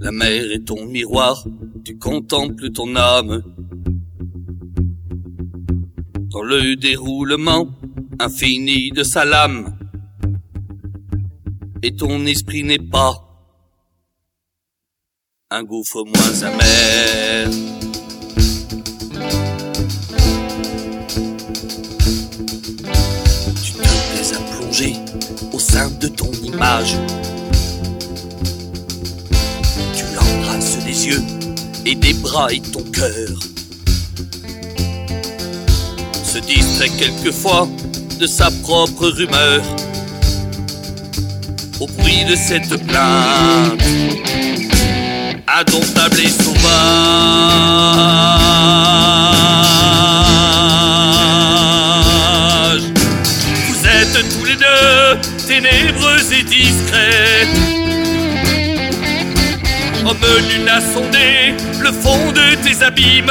La 0.00 0.10
mer 0.10 0.50
est 0.52 0.64
ton 0.64 0.86
miroir, 0.86 1.46
tu 1.84 1.98
contemples 1.98 2.70
ton 2.70 2.96
âme. 2.96 3.42
Dans 6.30 6.42
le 6.42 6.76
déroulement 6.76 7.68
infini 8.18 8.90
de 8.90 9.02
sa 9.02 9.24
lame. 9.24 9.76
Et 11.82 11.94
ton 11.94 12.24
esprit 12.24 12.64
n'est 12.64 12.78
pas 12.78 13.12
un 15.50 15.62
gouffre 15.62 16.04
moins 16.04 16.42
amer. 16.42 17.75
De 25.84 26.08
ton 26.08 26.32
image. 26.42 26.96
Tu 29.94 30.04
l'embrasses 30.14 30.78
des 30.86 31.06
yeux 31.08 31.22
et 31.84 31.94
des 31.94 32.14
bras 32.14 32.50
et 32.50 32.60
ton 32.60 32.82
cœur. 32.82 33.38
Se 36.24 36.38
distrait 36.38 36.88
quelquefois 36.88 37.68
de 38.18 38.26
sa 38.26 38.50
propre 38.62 39.08
rumeur. 39.08 39.62
Au 41.78 41.86
bruit 41.86 42.24
de 42.24 42.34
cette 42.34 42.82
plainte, 42.86 43.82
indomptable 45.46 46.20
et 46.20 46.30
sauvage. 46.30 46.56
Vous 53.68 53.86
êtes 53.86 54.38
tous 54.38 54.44
les 54.46 54.56
deux 54.56 55.25
ténébreux 55.46 56.32
et 56.32 56.42
discrets. 56.42 57.46
Homme 60.04 60.16
lune 60.50 60.68
a 60.68 60.80
sondé 60.80 61.54
le 61.80 61.92
fond 61.92 62.32
de 62.32 62.54
tes 62.56 62.82
abîmes. 62.82 63.30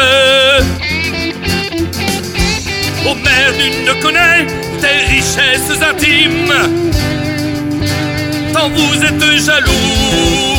Ô 3.05 3.15
mer 3.15 3.51
nul 3.57 3.75
ne 3.86 4.01
connaît 4.01 4.48
tes 4.81 5.13
richesses 5.13 5.81
intimes. 5.81 6.53
Tant 8.53 8.69
vous 8.69 9.03
êtes 9.03 9.45
jaloux 9.45 10.57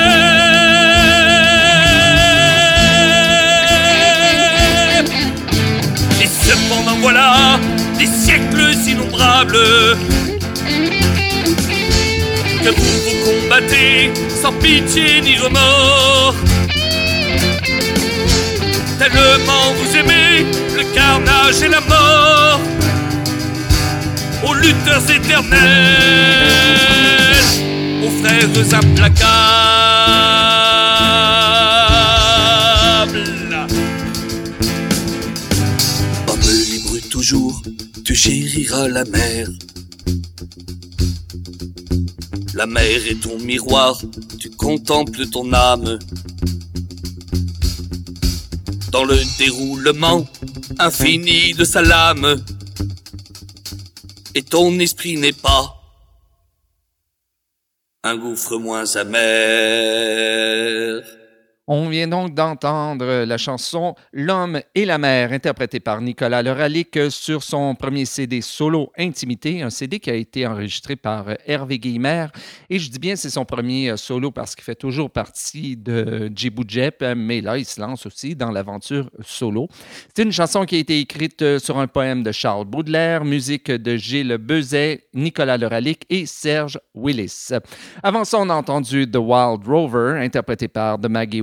Et 6.21 6.27
cependant 6.27 6.99
voilà 7.01 7.59
que 12.65 12.71
vous 12.71 12.97
vous 13.05 13.17
combattez 13.25 14.11
sans 14.29 14.53
pitié 14.53 15.21
ni 15.21 15.39
remords. 15.39 16.35
Tellement 18.99 19.67
vous 19.79 19.97
aimez 19.97 20.47
le 20.77 20.85
carnage 20.95 21.63
et 21.63 21.69
la 21.69 21.81
mort 21.81 22.61
aux 24.45 24.55
lutteurs 24.55 25.11
éternels, 25.11 25.61
aux 28.05 28.11
frères 28.21 28.75
implacables. 28.79 30.52
Tu 38.05 38.15
chériras 38.15 38.89
la 38.89 39.05
mer. 39.05 39.49
La 42.55 42.67
mer 42.67 43.07
est 43.07 43.21
ton 43.23 43.39
miroir, 43.39 44.01
tu 44.39 44.51
contemples 44.51 45.27
ton 45.29 45.53
âme. 45.53 45.99
Dans 48.91 49.05
le 49.05 49.19
déroulement 49.39 50.27
infini 50.79 51.55
de 51.55 51.65
sa 51.65 51.83
lame, 51.83 52.37
et 54.35 54.43
ton 54.43 54.79
esprit 54.79 55.17
n'est 55.17 55.33
pas 55.33 55.79
un 58.05 58.17
gouffre 58.17 58.59
moins 58.59 58.97
amer. 58.97 59.23
On 61.75 61.89
vient 61.89 62.07
donc 62.07 62.35
d'entendre 62.35 63.25
la 63.25 63.39
chanson 63.39 63.95
L'homme 64.13 64.61
et 64.75 64.85
la 64.85 64.99
mer, 64.99 65.33
interprétée 65.33 65.81
par 65.81 66.03
Nicolas 66.03 66.43
Leralic 66.43 67.11
sur 67.11 67.43
son 67.43 67.75
premier 67.75 68.05
CD 68.05 68.43
solo 68.43 68.93
Intimité, 68.99 69.63
un 69.63 69.71
CD 69.71 69.99
qui 69.99 70.11
a 70.11 70.15
été 70.15 70.47
enregistré 70.47 70.97
par 70.97 71.29
Hervé 71.47 71.79
Guillemère. 71.79 72.31
Et 72.69 72.79
je 72.79 72.91
dis 72.91 72.99
bien 72.99 73.17
c'est 73.17 73.31
son 73.31 73.47
premier 73.47 73.97
solo 73.97 74.31
parce 74.31 74.55
qu'il 74.55 74.65
fait 74.65 74.75
toujours 74.75 75.11
partie 75.11 75.79
de 75.79 76.31
Djibou 76.37 76.65
Jep, 76.69 77.03
mais 77.17 77.41
là 77.41 77.57
il 77.57 77.65
se 77.65 77.81
lance 77.81 78.05
aussi 78.05 78.37
dans 78.37 78.51
l'aventure 78.51 79.09
solo. 79.23 79.67
C'est 80.15 80.25
une 80.25 80.33
chanson 80.33 80.67
qui 80.67 80.77
a 80.77 80.79
été 80.79 81.01
écrite 81.01 81.59
sur 81.59 81.79
un 81.79 81.87
poème 81.87 82.23
de 82.23 82.33
Charles 82.33 82.67
Baudelaire, 82.67 83.25
musique 83.25 83.71
de 83.71 83.97
Gilles 83.97 84.37
Bezet, 84.37 85.07
Nicolas 85.15 85.57
Leralic 85.57 86.05
et 86.11 86.27
Serge 86.27 86.79
Willis. 86.95 87.49
Avant 88.03 88.27
ça, 88.27 88.41
on 88.41 88.51
a 88.51 88.55
entendu 88.55 89.11
The 89.11 89.17
Wild 89.17 89.67
Rover, 89.67 90.19
interprété 90.23 90.69
par 90.69 91.01
The 91.01 91.09
Maggie 91.09 91.41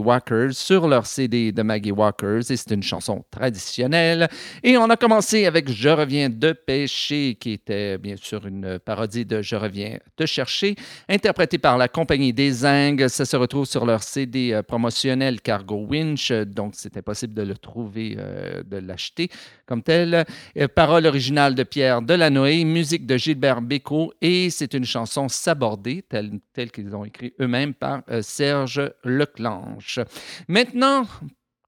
Sur 0.52 0.88
leur 0.88 1.06
CD 1.06 1.52
de 1.52 1.62
Maggie 1.62 1.92
Walkers 1.92 2.52
et 2.52 2.58
c'est 2.58 2.72
une 2.72 2.84
chanson 2.84 3.24
traditionnelle. 3.32 4.28
Et 4.64 4.78
on 4.78 4.90
a 4.90 4.98
commencé 4.98 5.46
avec 5.46 5.72
Je 5.72 5.90
reviens 5.90 6.30
de 6.30 6.52
pêcher, 6.52 7.38
qui 7.40 7.54
était 7.54 7.98
bien 7.98 8.16
sûr 8.16 8.46
une 8.46 8.80
parodie 8.80 9.26
de 9.26 9.42
Je 9.42 9.56
reviens 9.56 9.98
te 10.16 10.26
chercher, 10.26 10.76
interprétée 11.08 11.58
par 11.58 11.78
la 11.78 11.88
compagnie 11.88 12.34
des 12.34 12.52
Zingues. 12.52 13.08
Ça 13.08 13.26
se 13.26 13.38
retrouve 13.38 13.66
sur 13.66 13.86
leur 13.86 14.04
CD 14.04 14.54
euh, 14.54 14.64
promotionnel 14.64 15.42
Cargo 15.42 15.86
Winch, 15.90 16.32
donc 16.32 16.74
c'est 16.76 16.98
impossible 16.98 17.34
de 17.34 17.44
le 17.44 17.56
trouver, 17.56 18.16
euh, 18.18 18.64
de 18.64 18.78
l'acheter 18.78 19.30
comme 19.66 19.84
tel. 19.84 20.26
Parole 20.76 21.06
originale 21.06 21.56
de 21.56 21.64
Pierre 21.64 22.02
Delanoë, 22.02 22.66
musique 22.66 23.06
de 23.06 23.18
Gilbert 23.18 23.62
Bécaud 23.62 24.14
et 24.22 24.50
c'est 24.50 24.74
une 24.74 24.86
chanson 24.86 25.30
sabordée, 25.30 26.04
telle, 26.08 26.40
telle 26.54 26.72
qu'ils 26.72 26.96
ont 26.96 27.06
écrit 27.06 27.34
eux-mêmes 27.40 27.74
par 27.74 28.02
euh, 28.10 28.22
Serge 28.22 28.92
Leclanche. 29.04 29.99
Maintenant, 30.48 31.06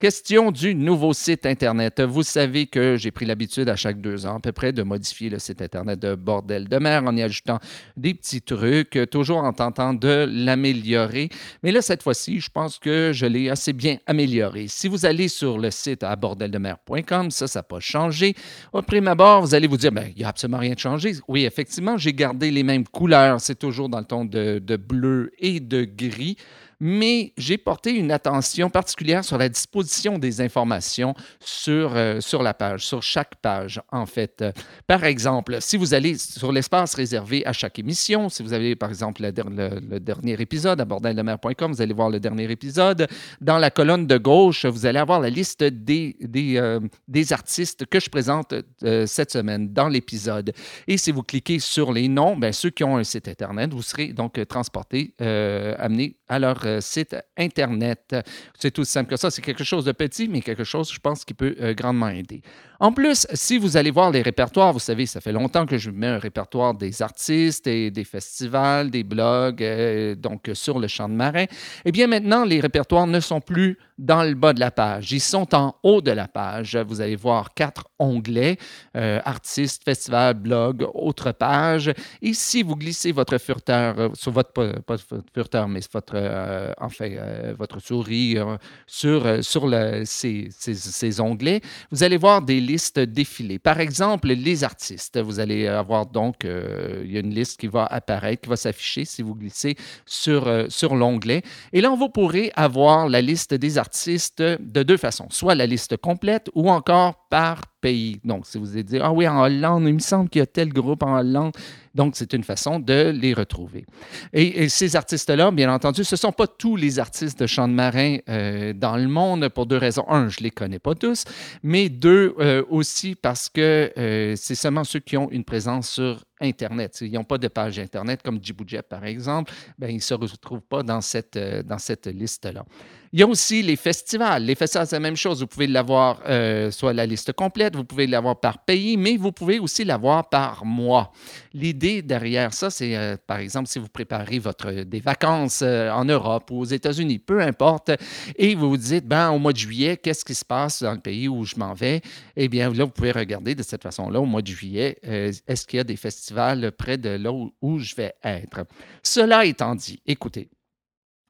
Question 0.02 0.52
du 0.52 0.74
nouveau 0.74 1.14
site 1.14 1.46
Internet. 1.46 2.02
Vous 2.02 2.24
savez 2.24 2.66
que 2.66 2.98
j'ai 2.98 3.12
pris 3.12 3.28
l'habitude 3.28 3.70
à 3.70 3.76
chaque 3.76 4.02
deux 4.02 4.26
ans 4.26 4.38
à 4.38 4.40
peu 4.40 4.52
près 4.52 4.74
de 4.74 4.82
modifier 4.82 5.30
le 5.30 5.38
site 5.38 5.62
Internet 5.62 6.00
de 6.00 6.16
Bordel 6.16 6.68
de 6.68 6.78
mer 6.80 7.04
en 7.04 7.16
y 7.16 7.22
ajoutant 7.22 7.60
des 7.96 8.16
petits 8.16 8.42
trucs, 8.42 8.98
toujours 9.12 9.44
en 9.44 9.54
tentant 9.54 9.94
de 9.94 10.28
l'améliorer. 10.28 11.30
Mais 11.62 11.72
là, 11.72 11.84
cette 11.84 12.02
fois-ci, 12.02 12.40
je 12.40 12.50
pense 12.50 12.80
que 12.80 13.12
je 13.14 13.28
l'ai 13.28 13.52
assez 13.52 13.74
bien 13.74 13.98
amélioré. 14.08 14.66
Si 14.68 14.88
vous 14.88 15.06
allez 15.06 15.28
sur 15.28 15.60
le 15.60 15.70
site 15.70 16.02
à 16.02 16.16
bordeldemer.com, 16.16 17.30
ça, 17.30 17.46
ça 17.46 17.60
n'a 17.60 17.64
pas 17.64 17.80
changé. 17.80 18.34
Au 18.74 18.82
prime 18.82 19.08
abord, 19.08 19.42
vous 19.42 19.54
allez 19.54 19.68
vous 19.68 19.78
dire, 19.78 19.92
ben, 19.92 20.08
il 20.16 20.18
n'y 20.18 20.24
a 20.24 20.30
absolument 20.30 20.58
rien 20.58 20.74
de 20.74 20.80
changé. 20.80 21.14
Oui, 21.28 21.46
effectivement, 21.46 22.00
j'ai 22.00 22.14
gardé 22.14 22.50
les 22.50 22.64
mêmes 22.64 22.88
couleurs. 22.88 23.40
C'est 23.40 23.60
toujours 23.60 23.88
dans 23.88 24.00
le 24.00 24.06
ton 24.06 24.26
de, 24.26 24.58
de 24.58 24.78
bleu 24.78 25.30
et 25.38 25.60
de 25.60 25.84
gris 25.84 26.38
mais 26.84 27.32
j'ai 27.38 27.60
porté 27.60 27.92
une 27.92 28.12
attention 28.12 28.72
particulière 28.72 29.24
sur 29.24 29.38
la 29.38 29.48
disposition 29.50 30.18
des 30.18 30.42
informations 30.42 31.14
sur, 31.40 31.96
euh, 31.96 32.20
sur 32.22 32.42
la 32.42 32.56
page, 32.56 32.86
sur 32.88 33.04
chaque 33.04 33.36
page, 33.36 33.80
en 33.92 34.08
fait. 34.08 34.44
Par 34.88 35.04
exemple, 35.04 35.58
si 35.62 35.78
vous 35.78 35.94
allez 35.94 36.18
sur 36.18 36.52
l'espace 36.52 36.96
réservé 36.96 37.46
à 37.46 37.54
chaque 37.54 37.78
émission, 37.78 38.30
si 38.30 38.42
vous 38.42 38.52
avez, 38.54 38.76
par 38.76 38.90
exemple, 38.90 39.22
le, 39.22 39.32
der- 39.32 39.50
le- 39.50 39.80
le 39.80 40.00
dernier 40.00 40.34
épisode 40.42 40.82
à 40.82 40.86
bordeldemer.com, 40.86 41.72
vous 41.72 41.82
allez 41.84 41.94
voir 41.94 42.10
le 42.10 42.20
dernier 42.20 42.50
épisode. 42.52 43.08
Dans 43.42 43.60
la 43.60 43.70
colonne 43.70 44.08
de 44.08 44.18
gauche, 44.18 44.66
vous 44.66 44.88
allez 44.88 44.98
avoir 45.00 45.20
la 45.20 45.30
liste 45.30 45.64
des, 45.64 46.16
des, 46.20 46.58
euh, 46.58 46.80
des 47.08 47.32
artistes 47.32 47.86
que 47.86 48.00
je 48.00 48.10
présente 48.10 48.56
euh, 48.84 49.06
cette 49.06 49.32
semaine 49.32 49.72
dans 49.72 49.88
l'épisode. 49.88 50.52
Et 50.88 50.98
si 50.98 51.12
vous 51.12 51.22
cliquez 51.22 51.60
sur 51.60 51.94
les 51.94 52.08
noms, 52.08 52.36
bien, 52.36 52.52
ceux 52.52 52.72
qui 52.72 52.84
ont 52.84 52.98
un 52.98 53.04
site 53.04 53.28
Internet, 53.28 53.72
vous 53.72 53.84
serez 53.84 54.08
donc 54.14 54.40
transportés, 54.48 55.14
euh, 55.22 55.76
amenés 55.78 56.16
à 56.32 56.40
leur 56.40 56.66
euh, 56.66 56.80
site 56.80 57.16
Internet. 57.38 58.16
C'est 58.58 58.72
tout 58.72 58.86
simple 58.86 59.10
que 59.10 59.18
ça. 59.18 59.30
C'est 59.30 59.42
quelque 59.42 59.66
chose 59.66 59.84
de 59.84 59.92
petit, 59.92 60.30
mais 60.30 60.40
quelque 60.42 60.64
chose, 60.64 60.90
je 60.92 61.00
pense, 61.00 61.26
qui 61.26 61.34
peut 61.34 61.56
euh, 61.60 61.74
grandement 61.74 62.08
aider. 62.08 62.42
En 62.82 62.92
plus, 62.92 63.28
si 63.36 63.60
vous 63.60 63.78
allez 63.78 63.92
voir 63.92 64.10
les 64.10 64.24
répertoires, 64.24 64.74
vous 64.74 64.80
savez, 64.80 65.06
ça 65.06 65.22
fait 65.22 65.32
longtemps 65.32 65.68
que 65.68 65.78
je 65.78 65.92
mets 65.92 66.08
un 66.08 66.18
répertoire 66.18 66.74
des 66.74 67.04
artistes 67.04 67.68
et 67.68 67.92
des 67.92 68.04
festivals, 68.04 68.90
des 68.90 69.04
blogs, 69.04 69.62
euh, 69.62 70.16
donc 70.16 70.50
sur 70.56 70.80
le 70.80 70.88
champ 70.88 71.08
de 71.08 71.14
marin. 71.14 71.46
Eh 71.86 71.92
bien, 71.92 72.08
maintenant, 72.08 72.44
les 72.44 72.60
répertoires 72.60 73.06
ne 73.06 73.20
sont 73.20 73.40
plus 73.40 73.78
dans 74.00 74.24
le 74.24 74.34
bas 74.34 74.54
de 74.54 74.60
la 74.60 74.72
page. 74.72 75.12
Ils 75.12 75.20
sont 75.20 75.54
en 75.54 75.76
haut 75.84 76.02
de 76.02 76.10
la 76.10 76.28
page. 76.28 76.76
Vous 76.76 77.02
allez 77.02 77.16
voir 77.16 77.54
quatre 77.54 77.86
onglets, 78.00 78.58
euh, 78.98 79.20
artistes, 79.26 79.84
festival, 79.86 80.34
blog, 80.34 80.84
autre 80.96 81.32
page. 81.34 81.92
Et 82.24 82.34
si 82.34 82.64
vous 82.64 82.76
glissez 82.76 83.12
votre 83.12 83.38
furteur, 83.38 84.00
euh, 84.00 84.10
sur 84.16 84.32
votre, 84.32 84.54
pas 84.82 84.96
votre 84.96 85.24
furteur, 85.36 85.68
mais 85.68 85.82
votre, 85.94 86.14
euh, 86.16 86.74
enfin, 86.80 87.12
euh, 87.12 87.54
votre 87.60 87.80
souris 87.80 88.40
euh, 88.40 88.58
sur, 88.88 89.24
euh, 89.28 89.44
sur 89.44 89.70
ces, 90.06 90.48
ces- 90.50 90.74
ces 90.74 91.22
onglets, 91.22 91.62
vous 91.92 92.02
allez 92.02 92.18
voir 92.18 92.42
des 92.42 92.60
listes 92.72 93.00
défiler. 93.00 93.60
Par 93.60 93.80
exemple, 93.80 94.30
les 94.30 94.64
artistes. 94.64 95.20
Vous 95.20 95.40
allez 95.40 95.68
avoir 95.68 96.06
donc, 96.06 96.46
euh, 96.46 97.02
il 97.06 97.12
y 97.12 97.18
a 97.18 97.20
une 97.20 97.34
liste 97.34 97.60
qui 97.60 97.68
va 97.68 97.86
apparaître, 97.86 98.42
qui 98.44 98.50
va 98.50 98.56
s'afficher 98.56 99.06
si 99.06 99.22
vous 99.22 99.36
glissez 99.36 99.76
sur, 100.06 100.48
euh, 100.48 100.66
sur 100.70 100.96
l'onglet. 100.96 101.42
Et 101.74 101.82
là, 101.82 101.90
vous 101.90 102.10
pourrez 102.10 102.52
avoir 102.56 103.10
la 103.10 103.22
liste 103.22 103.54
des 103.54 103.78
artistes 103.78 104.42
de 104.42 104.84
deux 104.84 104.98
façons, 104.98 105.28
soit 105.30 105.56
la 105.56 105.66
liste 105.66 105.98
complète 105.98 106.50
ou 106.54 106.70
encore 106.70 107.28
par 107.30 107.71
pays. 107.82 108.20
Donc, 108.24 108.46
si 108.46 108.58
vous 108.58 108.72
allez 108.72 108.84
dire, 108.84 109.04
ah 109.04 109.12
oui, 109.12 109.28
en 109.28 109.42
Hollande, 109.42 109.84
il 109.88 109.96
me 109.96 110.00
semble 110.00 110.30
qu'il 110.30 110.40
y 110.40 110.44
a 110.44 110.46
tel 110.46 110.70
groupe 110.70 111.04
en 111.04 111.18
Hollande. 111.18 111.52
Donc, 111.94 112.16
c'est 112.16 112.32
une 112.34 112.44
façon 112.44 112.80
de 112.80 113.10
les 113.10 113.34
retrouver. 113.34 113.86
Et, 114.32 114.70
ces 114.70 114.96
artistes-là, 114.96 115.52
bien 115.52 115.74
entendu, 115.74 116.04
ce 116.04 116.16
ne 116.16 116.18
sont 116.18 116.32
pas 116.32 116.48
tous 116.48 116.78
les 116.78 117.00
artistes 117.00 117.40
de 117.40 117.48
chant 117.48 117.68
de 117.68 117.74
marin 117.74 118.18
euh, 118.30 118.72
dans 118.74 118.96
le 118.96 119.08
monde 119.08 119.50
pour 119.50 119.66
deux 119.66 119.78
raisons. 119.78 120.06
Un, 120.08 120.30
je 120.30 120.40
ne 120.40 120.44
les 120.46 120.52
connais 120.52 120.80
pas 120.80 120.96
tous, 120.96 121.26
mais 121.64 121.90
deux, 121.90 122.34
euh, 122.40 122.64
aussi 122.70 123.16
parce 123.16 123.50
que 123.50 123.92
euh, 123.98 124.36
c'est 124.38 124.56
seulement 124.56 124.86
ceux 124.86 125.00
qui 125.00 125.18
ont 125.18 125.30
une 125.32 125.44
présence 125.44 125.90
sur 125.90 126.24
Internet. 126.40 127.00
Ils 127.02 127.12
n'ont 127.12 127.26
pas 127.26 127.38
de 127.38 127.50
page 127.50 127.78
Internet 127.78 128.22
comme 128.24 128.42
Djiboujep, 128.42 128.88
par 128.88 129.04
exemple. 129.06 129.52
Ben, 129.78 129.90
ils 129.90 129.96
ne 129.96 130.00
se 130.00 130.14
retrouvent 130.14 130.62
pas 130.62 130.84
dans 130.84 131.02
cette, 131.02 131.38
dans 131.38 131.80
cette 131.80 132.08
liste-là. 132.08 132.64
Il 133.14 133.20
y 133.20 133.24
a 133.24 133.28
aussi 133.28 133.62
les 133.62 133.76
festivals. 133.76 134.46
Les 134.46 134.56
festivals, 134.56 134.88
c'est 134.88 134.96
la 134.96 135.02
même 135.02 135.18
chose. 135.18 135.42
Vous 135.42 135.48
pouvez 135.48 135.68
l'avoir 135.68 136.22
euh, 136.30 136.72
soit 136.72 136.94
la 136.94 137.06
liste 137.06 137.34
complète, 137.34 137.76
vous 137.76 137.84
pouvez 137.84 138.08
l'avoir 138.08 138.40
par 138.40 138.64
pays, 138.64 138.96
mais 138.96 139.18
vous 139.18 139.34
pouvez 139.34 139.60
aussi 139.60 139.84
l'avoir 139.84 140.30
par 140.30 140.64
mois. 140.64 141.12
L'idée 141.54 142.02
derrière 142.02 142.54
ça, 142.54 142.70
c'est 142.70 142.96
euh, 142.96 143.18
par 143.28 143.40
exemple 143.40 143.68
si 143.68 143.80
vous 143.80 143.90
préparez 143.90 144.40
votre, 144.40 144.72
des 144.84 145.02
vacances 145.02 145.62
euh, 145.62 145.90
en 145.92 146.06
Europe 146.06 146.52
ou 146.52 146.60
aux 146.60 146.66
États-Unis, 146.66 147.20
peu 147.20 147.42
importe, 147.42 147.92
et 148.38 148.56
vous 148.56 148.70
vous 148.70 148.78
dites, 148.78 149.06
ben, 149.06 149.30
au 149.32 149.40
mois 149.40 149.52
de 149.52 149.58
juillet, 149.58 149.98
qu'est-ce 149.98 150.24
qui 150.24 150.36
se 150.36 150.46
passe 150.46 150.82
dans 150.82 150.94
le 150.94 151.02
pays 151.02 151.28
où 151.28 151.44
je 151.44 151.58
m'en 151.58 151.74
vais? 151.74 152.00
Eh 152.38 152.48
bien, 152.48 152.72
là, 152.72 152.86
vous 152.86 152.92
pouvez 152.92 153.12
regarder 153.12 153.56
de 153.56 153.64
cette 153.64 153.84
façon-là, 153.84 154.22
au 154.22 154.26
mois 154.26 154.42
de 154.42 154.48
juillet, 154.48 154.98
euh, 155.06 155.34
est-ce 155.48 155.68
qu'il 155.68 155.78
y 155.78 155.82
a 155.82 155.84
des 155.84 155.98
festivals 155.98 156.72
près 156.72 156.98
de 156.98 157.10
là 157.10 157.34
où, 157.34 157.54
où 157.62 157.78
je 157.78 157.94
vais 157.94 158.14
être? 158.24 158.62
Cela 159.04 159.44
étant 159.44 159.76
dit, 159.76 160.00
écoutez, 160.06 160.50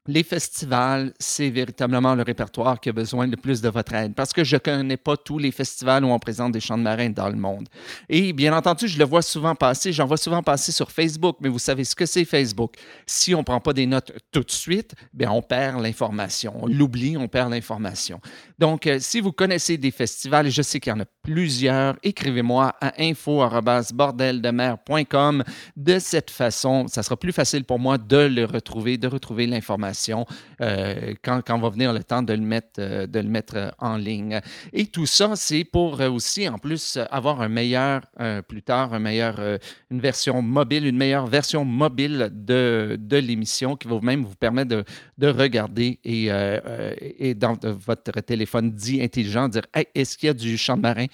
les 0.08 0.24
festivals, 0.24 1.12
c'est 1.20 1.50
véritablement 1.50 2.16
le 2.16 2.22
répertoire 2.22 2.80
qui 2.80 2.88
a 2.88 2.92
besoin 2.92 3.28
le 3.28 3.36
plus 3.36 3.60
de 3.60 3.68
votre 3.68 3.94
aide 3.94 4.16
parce 4.16 4.32
que 4.32 4.42
je 4.42 4.56
ne 4.56 4.58
connais 4.58 4.96
pas 4.96 5.16
tous 5.16 5.38
les 5.38 5.52
festivals 5.52 6.04
où 6.04 6.08
on 6.08 6.18
présente 6.18 6.50
des 6.50 6.58
chants 6.58 6.76
de 6.76 6.82
marins 6.82 7.10
dans 7.10 7.28
le 7.28 7.36
monde. 7.36 7.68
Et 8.08 8.32
bien 8.32 8.52
entendu, 8.56 8.88
je 8.88 8.98
le 8.98 9.04
vois 9.04 9.22
souvent 9.22 9.54
passer, 9.54 9.92
j'en 9.92 10.06
vois 10.06 10.16
souvent 10.16 10.42
passer 10.42 10.72
sur 10.72 10.90
Facebook, 10.90 11.36
mais 11.40 11.48
vous 11.48 11.60
savez 11.60 11.84
ce 11.84 11.94
que 11.94 12.04
c'est 12.04 12.24
Facebook? 12.24 12.74
Si 13.06 13.32
on 13.32 13.38
ne 13.38 13.44
prend 13.44 13.60
pas 13.60 13.72
des 13.72 13.86
notes 13.86 14.10
tout 14.32 14.42
de 14.42 14.50
suite, 14.50 14.96
bien 15.12 15.30
on 15.30 15.40
perd 15.40 15.80
l'information. 15.80 16.52
On 16.60 16.66
l'oublie, 16.66 17.16
on 17.16 17.28
perd 17.28 17.52
l'information. 17.52 18.20
Donc, 18.58 18.88
euh, 18.88 18.98
si 19.00 19.20
vous 19.20 19.30
connaissez 19.30 19.76
des 19.76 19.92
festivals, 19.92 20.48
et 20.48 20.50
je 20.50 20.62
sais 20.62 20.80
qu'il 20.80 20.90
y 20.90 20.94
en 20.94 21.00
a 21.00 21.06
plusieurs, 21.22 21.94
écrivez-moi 22.02 22.74
à 22.80 23.00
info.bordeldemer.com. 23.00 25.44
De 25.76 26.00
cette 26.00 26.30
façon, 26.30 26.88
ça 26.88 27.04
sera 27.04 27.16
plus 27.16 27.32
facile 27.32 27.64
pour 27.64 27.78
moi 27.78 27.98
de 27.98 28.16
le 28.16 28.44
retrouver, 28.44 28.98
de 28.98 29.06
retrouver 29.06 29.46
l'information 29.46 29.91
euh, 30.60 31.14
quand, 31.22 31.58
va 31.58 31.68
venir 31.68 31.92
le 31.92 32.02
temps 32.02 32.22
de 32.22 32.32
le 32.32 32.40
mettre, 32.40 32.80
euh, 32.80 33.06
de 33.06 33.20
le 33.20 33.28
mettre 33.28 33.56
euh, 33.56 33.70
en 33.78 33.96
ligne. 33.96 34.40
Et 34.72 34.86
tout 34.86 35.06
ça, 35.06 35.36
c'est 35.36 35.64
pour 35.64 36.00
aussi, 36.00 36.48
en 36.48 36.58
plus, 36.58 36.98
avoir 37.10 37.40
un 37.40 37.48
meilleur, 37.48 38.02
plus 38.48 38.62
tard, 38.62 38.94
un 38.94 38.98
meilleur, 38.98 39.40
une 39.90 40.00
version 40.00 40.42
mobile, 40.42 40.86
une 40.86 40.96
meilleure 40.96 41.26
version 41.26 41.64
mobile 41.64 42.30
de, 42.32 42.96
de 43.00 43.16
l'émission 43.16 43.76
qui 43.76 43.88
va 43.88 44.00
même 44.00 44.24
vous 44.24 44.34
permettre 44.34 44.70
de, 44.70 44.84
de 45.18 45.28
regarder 45.28 45.98
et, 46.04 46.28
et 47.18 47.34
dans 47.34 47.56
votre 47.62 48.20
téléphone 48.20 48.72
dit 48.72 49.02
intelligent, 49.02 49.48
dire 49.48 49.62
Hey, 49.74 49.86
est-ce 49.94 50.16
qu'il 50.16 50.28
y 50.28 50.30
a 50.30 50.34
du 50.34 50.56
champ 50.56 50.76
de 50.76 50.82
marin 50.82 51.06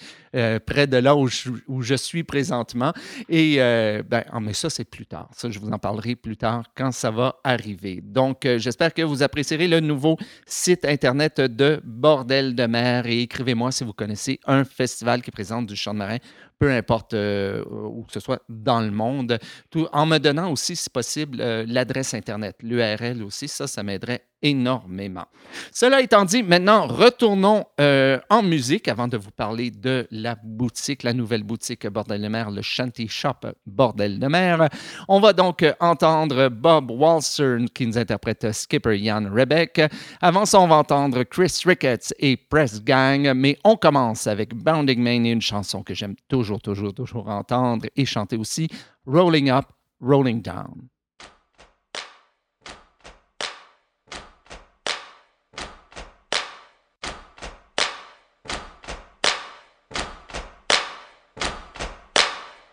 près 0.66 0.86
de 0.86 0.96
là 0.96 1.16
où 1.16 1.28
je, 1.28 1.94
suis 1.94 2.24
présentement? 2.24 2.92
Et 3.28 3.56
ben, 3.56 4.24
ah, 4.30 4.40
mais 4.40 4.52
ça, 4.52 4.70
c'est 4.70 4.84
plus 4.84 5.06
tard. 5.06 5.28
Ça, 5.34 5.50
je 5.50 5.58
vous 5.58 5.68
en 5.68 5.78
parlerai 5.78 6.16
plus 6.16 6.36
tard 6.36 6.64
quand 6.74 6.92
ça 6.92 7.10
va 7.10 7.40
arriver. 7.44 8.00
Donc, 8.02 8.46
euh, 8.46 8.58
j'espère 8.68 8.92
que 8.92 9.00
vous 9.00 9.22
apprécierez 9.22 9.66
le 9.66 9.80
nouveau 9.80 10.18
site 10.44 10.84
Internet 10.84 11.40
de 11.40 11.80
Bordel 11.84 12.54
de 12.54 12.66
mer. 12.66 13.06
Et 13.06 13.22
écrivez-moi 13.22 13.72
si 13.72 13.82
vous 13.82 13.94
connaissez 13.94 14.40
un 14.44 14.62
festival 14.64 15.22
qui 15.22 15.30
présente 15.30 15.64
du 15.64 15.74
chant 15.74 15.94
de 15.94 15.98
marin 16.00 16.18
peu 16.58 16.70
importe 16.70 17.14
euh, 17.14 17.64
où 17.68 18.02
que 18.04 18.12
ce 18.12 18.20
soit 18.20 18.42
dans 18.48 18.80
le 18.80 18.90
monde, 18.90 19.38
tout, 19.70 19.86
en 19.92 20.06
me 20.06 20.18
donnant 20.18 20.50
aussi, 20.50 20.74
si 20.76 20.90
possible, 20.90 21.38
euh, 21.40 21.64
l'adresse 21.68 22.14
Internet, 22.14 22.56
l'URL 22.62 23.22
aussi, 23.22 23.48
ça, 23.48 23.66
ça 23.66 23.82
m'aiderait 23.82 24.24
énormément. 24.42 25.26
Cela 25.72 26.00
étant 26.00 26.24
dit, 26.24 26.42
maintenant, 26.42 26.86
retournons 26.86 27.64
euh, 27.80 28.18
en 28.30 28.42
musique 28.42 28.88
avant 28.88 29.08
de 29.08 29.16
vous 29.16 29.30
parler 29.30 29.70
de 29.70 30.06
la 30.10 30.36
boutique, 30.42 31.02
la 31.02 31.12
nouvelle 31.12 31.42
boutique 31.42 31.86
Bordel 31.88 32.22
de 32.22 32.28
mer, 32.28 32.50
le 32.50 32.62
Shanty 32.62 33.08
Shop 33.08 33.40
Bordel 33.66 34.18
de 34.18 34.26
mer. 34.26 34.68
On 35.08 35.20
va 35.20 35.32
donc 35.32 35.64
entendre 35.80 36.48
Bob 36.48 36.90
Walser 36.90 37.56
qui 37.74 37.86
nous 37.86 37.98
interprète 37.98 38.52
Skipper 38.52 39.02
Jan 39.02 39.28
Rebeck. 39.32 39.80
Avant 40.20 40.46
ça, 40.46 40.60
on 40.60 40.68
va 40.68 40.76
entendre 40.76 41.24
Chris 41.24 41.62
Ricketts 41.64 42.14
et 42.18 42.36
Press 42.36 42.82
Gang, 42.82 43.32
mais 43.34 43.58
on 43.64 43.76
commence 43.76 44.26
avec 44.26 44.54
Bounding 44.54 45.00
Main 45.00 45.24
et 45.24 45.30
une 45.30 45.42
chanson 45.42 45.82
que 45.82 45.94
j'aime 45.94 46.14
toujours, 46.28 46.47
toujours, 46.56 46.94
toujours 46.94 47.28
entendre 47.28 47.86
et 47.94 48.06
chanter 48.06 48.36
aussi, 48.38 48.68
Rolling 49.04 49.50
Up, 49.50 49.66
Rolling 50.00 50.40
Down. 50.40 50.88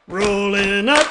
Rolling 0.07 0.88
up, 0.88 1.07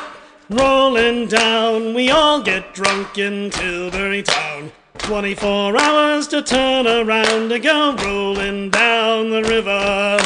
rolling 0.48 1.27
down, 1.27 1.94
we 1.94 2.11
all 2.11 2.40
get 2.40 2.72
drunk 2.72 3.18
in 3.18 3.50
Tilbury 3.50 4.22
Town. 4.22 4.72
24 4.98 5.77
hours 5.79 6.29
to 6.29 6.40
turn 6.40 6.87
around 6.87 7.50
to 7.50 7.59
go 7.59 7.94
rolling 7.96 8.70
down 8.70 9.29
the 9.29 9.42
river. 9.42 10.18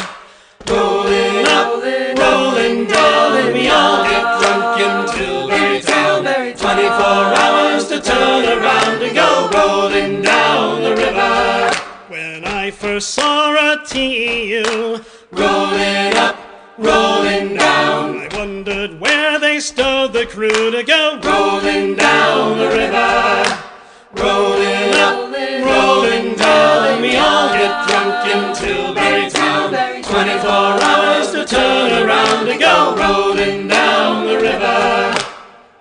Rolling 0.67 1.28
up, 1.49 1.83
rolling 2.17 2.85
down, 2.87 3.53
we 3.53 3.67
all 3.69 4.03
get 4.03 4.25
drunk 4.39 4.79
in 4.85 4.95
Tilbury 5.15 5.81
Town. 5.81 6.23
24 6.23 6.91
hours 6.93 7.87
to 7.87 7.99
turn 8.01 8.45
around 8.45 8.99
to 8.99 9.13
go 9.13 9.49
rolling 9.53 10.21
down 10.21 10.81
the 10.81 10.95
river. 10.95 11.71
When 12.07 12.45
I 12.45 12.71
first 12.71 13.11
saw 13.11 13.51
a 13.53 13.83
TU 13.85 15.01
rolling 15.31 16.17
up, 16.17 16.37
rolling 16.77 17.55
down, 17.55 18.19
I 18.19 18.29
wondered 18.35 18.99
where 18.99 19.39
they 19.39 19.59
stowed 19.59 20.13
the 20.13 20.25
crew 20.25 20.71
to 20.71 20.83
go 20.83 21.19
rolling 21.23 21.95
down 21.95 22.57
the 22.57 22.67
river. 22.67 23.57
Rolling 24.15 24.93
up, 24.95 25.31
rolling 25.65 26.35
down, 26.35 27.01
we 27.01 27.15
all 27.15 27.49
get 27.53 27.87
drunk 27.87 28.25
in 28.33 28.55
Tilbury 28.55 29.29
Town. 29.29 29.38
24 30.09 30.49
hours 30.49 31.31
to 31.31 31.45
turn 31.45 32.03
around 32.03 32.49
and 32.49 32.59
go 32.59 32.95
rolling 32.97 33.67
down 33.67 34.25
the 34.25 34.37
river. 34.39 35.15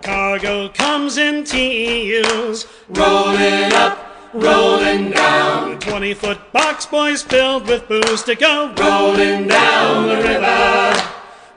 Cargo 0.03 0.69
comes 0.69 1.17
in 1.17 1.45
TEUs, 1.45 2.67
rolling 2.91 3.73
up, 3.73 4.31
rolling 4.35 5.13
down. 5.13 5.79
20 5.79 6.13
foot 6.13 6.53
box 6.53 6.85
boys 6.85 7.23
filled 7.23 7.67
with 7.67 7.89
booze 7.89 8.23
to 8.25 8.35
go 8.35 8.75
rolling 8.77 9.49
down 9.49 10.09
the 10.09 10.17
river. 10.17 11.03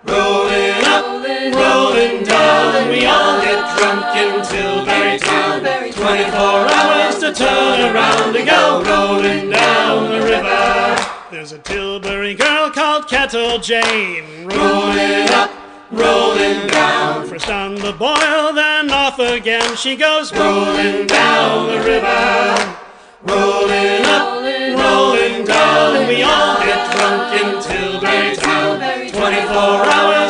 Rolling 0.05 0.86
up, 0.86 1.05
rolling 1.53 2.23
down, 2.23 2.88
we 2.88 3.05
all 3.05 3.41
get 3.41 3.77
drunk 3.77 4.05
until 4.15 4.86
Tilbury 4.86 5.19
Town. 5.19 5.62
24 5.91 6.39
hours 6.39 7.19
to 7.19 7.34
turn 7.34 7.93
around 7.93 8.34
and 8.34 8.47
go 8.47 8.81
rolling 8.81 9.49
down 9.49 10.10
the 10.10 10.25
river. 10.25 11.17
There's 11.31 11.53
a 11.53 11.60
Tilbury 11.60 12.36
girl 12.36 12.61
called 13.01 13.09
Kettle 13.09 13.59
Jane, 13.59 14.45
rolling 14.45 15.29
up, 15.29 15.51
rolling 15.91 16.67
down. 16.67 17.27
First 17.27 17.49
on 17.49 17.75
the 17.75 17.93
boil, 17.93 18.53
then 18.53 18.91
off 18.91 19.19
again 19.19 19.75
she 19.75 19.95
goes 19.95 20.33
rolling 20.33 21.07
down 21.07 21.67
the 21.67 21.77
river. 21.77 22.77
Rolling 23.23 24.05
up, 24.05 24.41
rolling 24.77 25.45
down, 25.45 26.07
we 26.07 26.23
all 26.23 26.57
get 26.57 26.91
drunk 26.95 27.41
in 27.41 27.61
Tilbury 27.61 28.35
Town. 28.35 28.79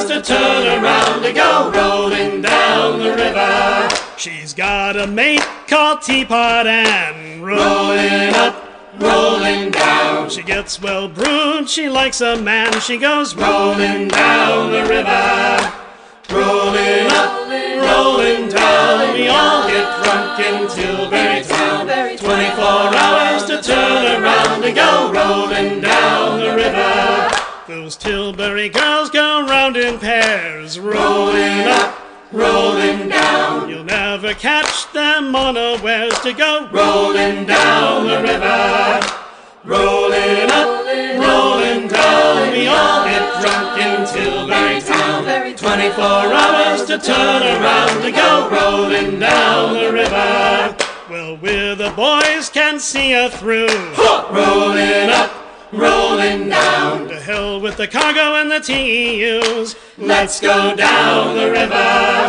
to 0.08 0.22
turn 0.22 0.84
around 0.84 1.22
to 1.22 1.34
go 1.34 1.72
rolling 1.72 2.42
down 2.42 3.00
the 3.00 3.16
river. 3.16 3.90
She's 4.18 4.54
got 4.54 4.98
a 4.98 5.08
mate 5.08 5.46
called 5.68 6.02
Teapot 6.02 6.68
Ann, 6.68 7.42
rolling 7.42 8.36
up, 8.36 8.61
rolling 9.00 9.72
down. 9.72 10.30
She 10.30 10.44
gets 10.44 10.82
well 10.82 11.08
brewed, 11.08 11.70
she 11.70 11.90
likes 11.90 12.22
a 12.22 12.42
man, 12.42 12.80
she 12.82 12.98
goes 12.98 13.36
rolling 13.36 14.08
down 14.08 14.72
the 14.72 14.82
river. 14.84 15.74
Rolling 16.30 17.08
up, 17.12 17.50
rolling 17.50 18.50
down, 18.50 19.14
we 19.14 19.28
all 19.28 19.68
get 19.68 20.04
drunk 20.04 20.40
in 20.40 20.68
Tilbury 20.70 21.44
Town. 21.44 21.88
24 22.18 22.64
hours 22.64 23.44
to 23.46 23.62
turn 23.62 24.24
around 24.24 24.64
and 24.64 24.76
go 24.76 25.12
rolling 25.12 25.82
down 25.82 26.40
the 26.40 26.56
river. 26.56 27.30
Those 27.68 27.96
Tilbury 27.98 28.70
girls 28.70 29.10
go 29.10 29.46
round 29.46 29.76
in 29.76 30.00
pairs, 30.00 30.80
rolling 30.80 31.68
up, 31.68 32.01
rolling 32.32 33.10
down. 33.10 33.70
You'll 33.70 33.84
never 33.84 34.34
catch 34.34 34.92
them 34.94 35.36
unawares 35.36 36.18
to 36.20 36.34
go 36.34 36.68
rolling 36.72 37.46
down 37.46 38.08
the 38.08 38.22
river. 38.22 39.00
Rolling 39.64 40.50
up, 40.50 40.86
rolling 41.22 41.88
down, 41.88 42.52
we 42.52 42.68
all 42.68 43.06
get 43.06 43.42
drunk 43.42 43.80
in 43.80 44.08
Tilbury 44.08 44.82
Town. 44.82 45.56
24 45.56 46.04
hours 46.04 46.86
to 46.86 46.98
turn 46.98 47.44
around 47.44 48.02
to 48.02 48.12
go 48.12 48.50
rolling 48.50 49.20
down 49.20 49.74
the 49.74 49.92
river. 49.94 50.76
Well, 51.10 51.38
we're 51.38 51.76
the 51.76 51.92
boys 51.92 52.50
can 52.50 52.80
see 52.80 53.12
her 53.12 53.30
through. 53.30 53.68
Rolling 54.32 55.10
up, 55.10 55.32
rolling 55.72 56.50
down. 56.50 57.08
To 57.08 57.20
hell 57.20 57.60
with 57.62 57.78
the 57.78 57.88
cargo 57.88 58.36
and 58.36 58.52
the 58.52 58.60
TEUs. 58.60 59.76
Let's 59.98 60.40
go 60.40 60.76
down 60.76 61.38
the 61.38 61.52
river. 61.52 62.28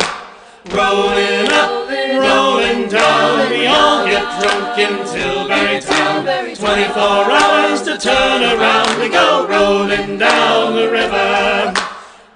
Rolling 0.71 1.51
up, 1.51 1.89
rolling 1.91 2.89
down. 2.89 3.51
We 3.51 3.67
all 3.67 4.07
get 4.07 4.23
drunk 4.41 4.79
in 4.79 5.07
Tilbury 5.07 5.81
Town. 5.81 6.25
24 6.55 6.95
hours 6.95 7.83
to 7.83 7.99
turn 7.99 8.43
around 8.43 9.01
to 9.01 9.09
go 9.09 9.47
rolling 9.49 10.19
down 10.19 10.75
the 10.75 10.91
river. 10.91 11.75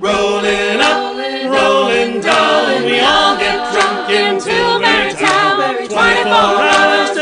Rolling 0.01 0.81
up, 0.81 1.17
rolling 1.49 2.21
down. 2.21 2.85
We 2.85 3.01
all 3.01 3.39
get 3.39 3.73
drunk 3.73 4.11
in 4.11 4.41
Tilbury 4.41 5.13
Town. 5.15 5.89
24 5.89 6.33
hours 6.33 6.76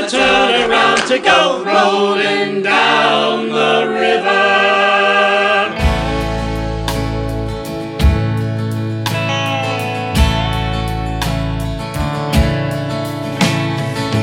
turn 0.09 0.71
around 0.71 1.07
to 1.09 1.19
go 1.19 1.65
rolling 1.65 2.63
down 2.63 3.49
the 3.49 3.87
river. 3.89 4.65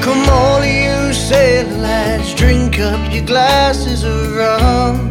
Come 0.03 0.29
all 0.29 0.63
you 0.63 1.13
sailor 1.13 1.77
lads, 1.77 2.35
drink 2.35 2.79
up 2.79 3.11
your 3.11 3.25
glasses 3.25 4.03
of 4.03 4.35
rum. 4.35 5.09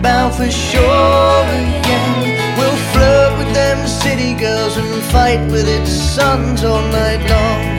Bound 0.00 0.34
for 0.34 0.50
shore 0.50 1.44
again. 1.58 2.56
We'll 2.56 2.80
flirt 2.92 3.38
with 3.38 3.52
them 3.54 3.86
city 3.88 4.34
girls 4.34 4.76
and 4.76 5.02
fight 5.04 5.40
with 5.50 5.66
its 5.68 5.90
sons 5.90 6.62
all 6.62 6.82
night 6.82 7.28
long. 7.28 7.71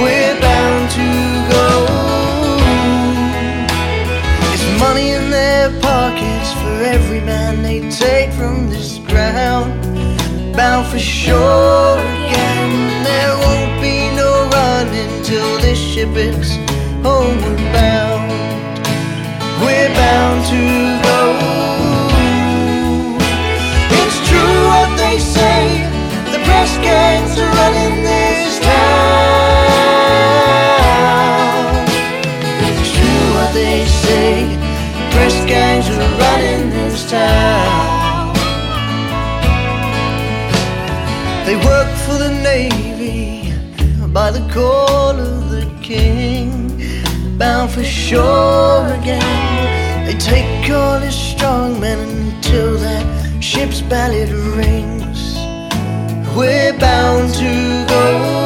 We're 0.00 0.40
bound 0.40 0.90
to 0.92 1.08
go. 1.52 1.66
It's 4.50 4.80
money 4.80 5.10
in 5.10 5.30
their 5.30 5.68
pockets 5.82 6.54
for 6.54 6.82
every 6.82 7.20
man 7.20 7.62
they 7.62 7.80
take 7.90 8.32
from 8.32 8.70
this 8.70 8.96
ground. 9.10 9.70
Bound 10.56 10.86
for 10.86 10.98
shore 10.98 11.98
again. 12.16 13.04
There 13.04 13.36
won't 13.44 13.74
be 13.82 14.08
no 14.16 14.48
running 14.56 15.22
till 15.22 15.58
this 15.58 15.78
ship 15.78 16.16
is 16.16 16.56
homeward 17.04 17.60
bound. 17.76 18.30
We're 19.60 19.92
bound 20.02 20.40
to 20.54 20.62
go. 21.08 21.20
It's 24.00 24.18
true 24.28 24.58
what 24.72 24.90
they 24.96 25.18
say. 25.18 25.84
The 26.32 26.40
press 26.46 26.74
gangs 26.78 27.38
are 27.38 27.52
running 27.60 28.02
this 28.02 28.29
gangs 35.50 35.88
are 35.88 36.10
running 36.24 36.70
this 36.70 37.10
town. 37.10 38.34
They 41.44 41.56
work 41.56 41.90
for 42.04 42.16
the 42.24 42.32
Navy 42.50 43.52
by 44.12 44.30
the 44.30 44.44
call 44.54 45.18
of 45.18 45.50
the 45.50 45.66
King. 45.82 46.50
Bound 47.36 47.68
for 47.72 47.82
shore 47.82 48.86
again. 49.00 50.06
They 50.06 50.16
take 50.18 50.70
all 50.70 51.00
his 51.00 51.16
strong 51.16 51.80
men 51.80 51.98
until 51.98 52.78
that 52.86 53.42
ship's 53.42 53.80
ballad 53.80 54.30
rings. 54.30 55.20
We're 56.36 56.78
bound 56.78 57.34
to 57.34 57.86
go. 57.88 58.39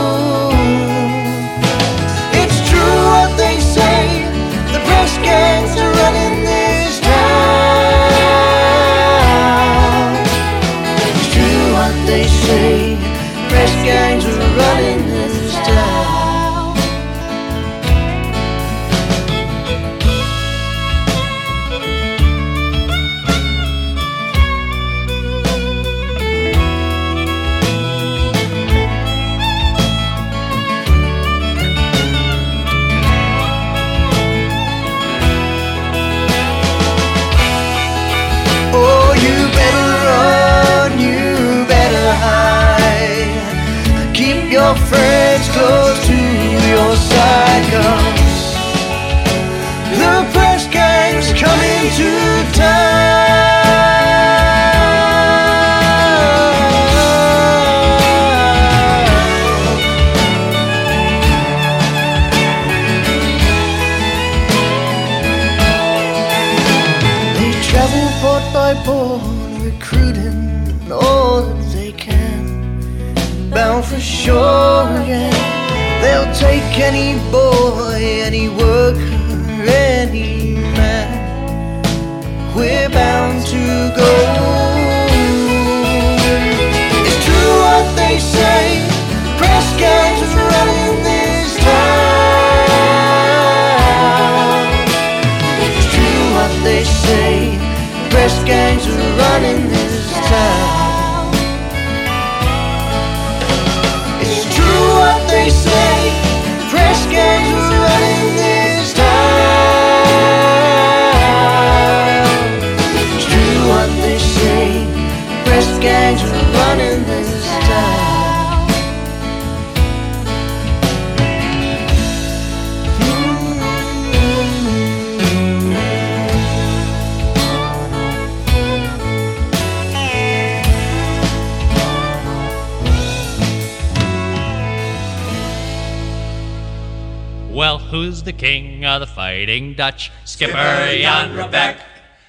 Of 138.95 139.01
the 139.01 139.15
fighting 139.15 139.75
Dutch? 139.75 140.11
Skipper 140.25 140.53
Jan 140.53 141.37
Rebeck. 141.37 141.77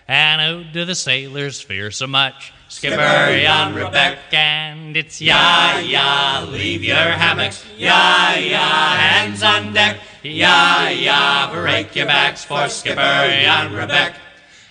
And 0.08 0.42
who 0.42 0.72
do 0.72 0.86
the 0.86 0.96
sailors 0.96 1.62
fear 1.62 1.92
so 1.92 2.08
much? 2.08 2.54
Skipper 2.68 2.96
Jan 2.98 3.74
Rebeck. 3.74 4.18
And 4.32 4.98
it's 4.98 5.22
ya, 5.22 5.80
ya, 5.80 6.46
leave 6.50 6.84
your 6.84 6.96
hammocks. 6.96 7.66
Ya, 7.78 8.34
ya, 8.34 8.98
hands 8.98 9.44
on 9.44 9.74
deck. 9.74 9.98
Ya, 10.24 10.88
ya, 10.90 11.52
break 11.54 11.96
your 11.96 12.08
backs 12.08 12.44
for 12.44 12.68
Skipper 12.68 12.96
Jan 12.98 13.72
Rebeck. 13.72 14.16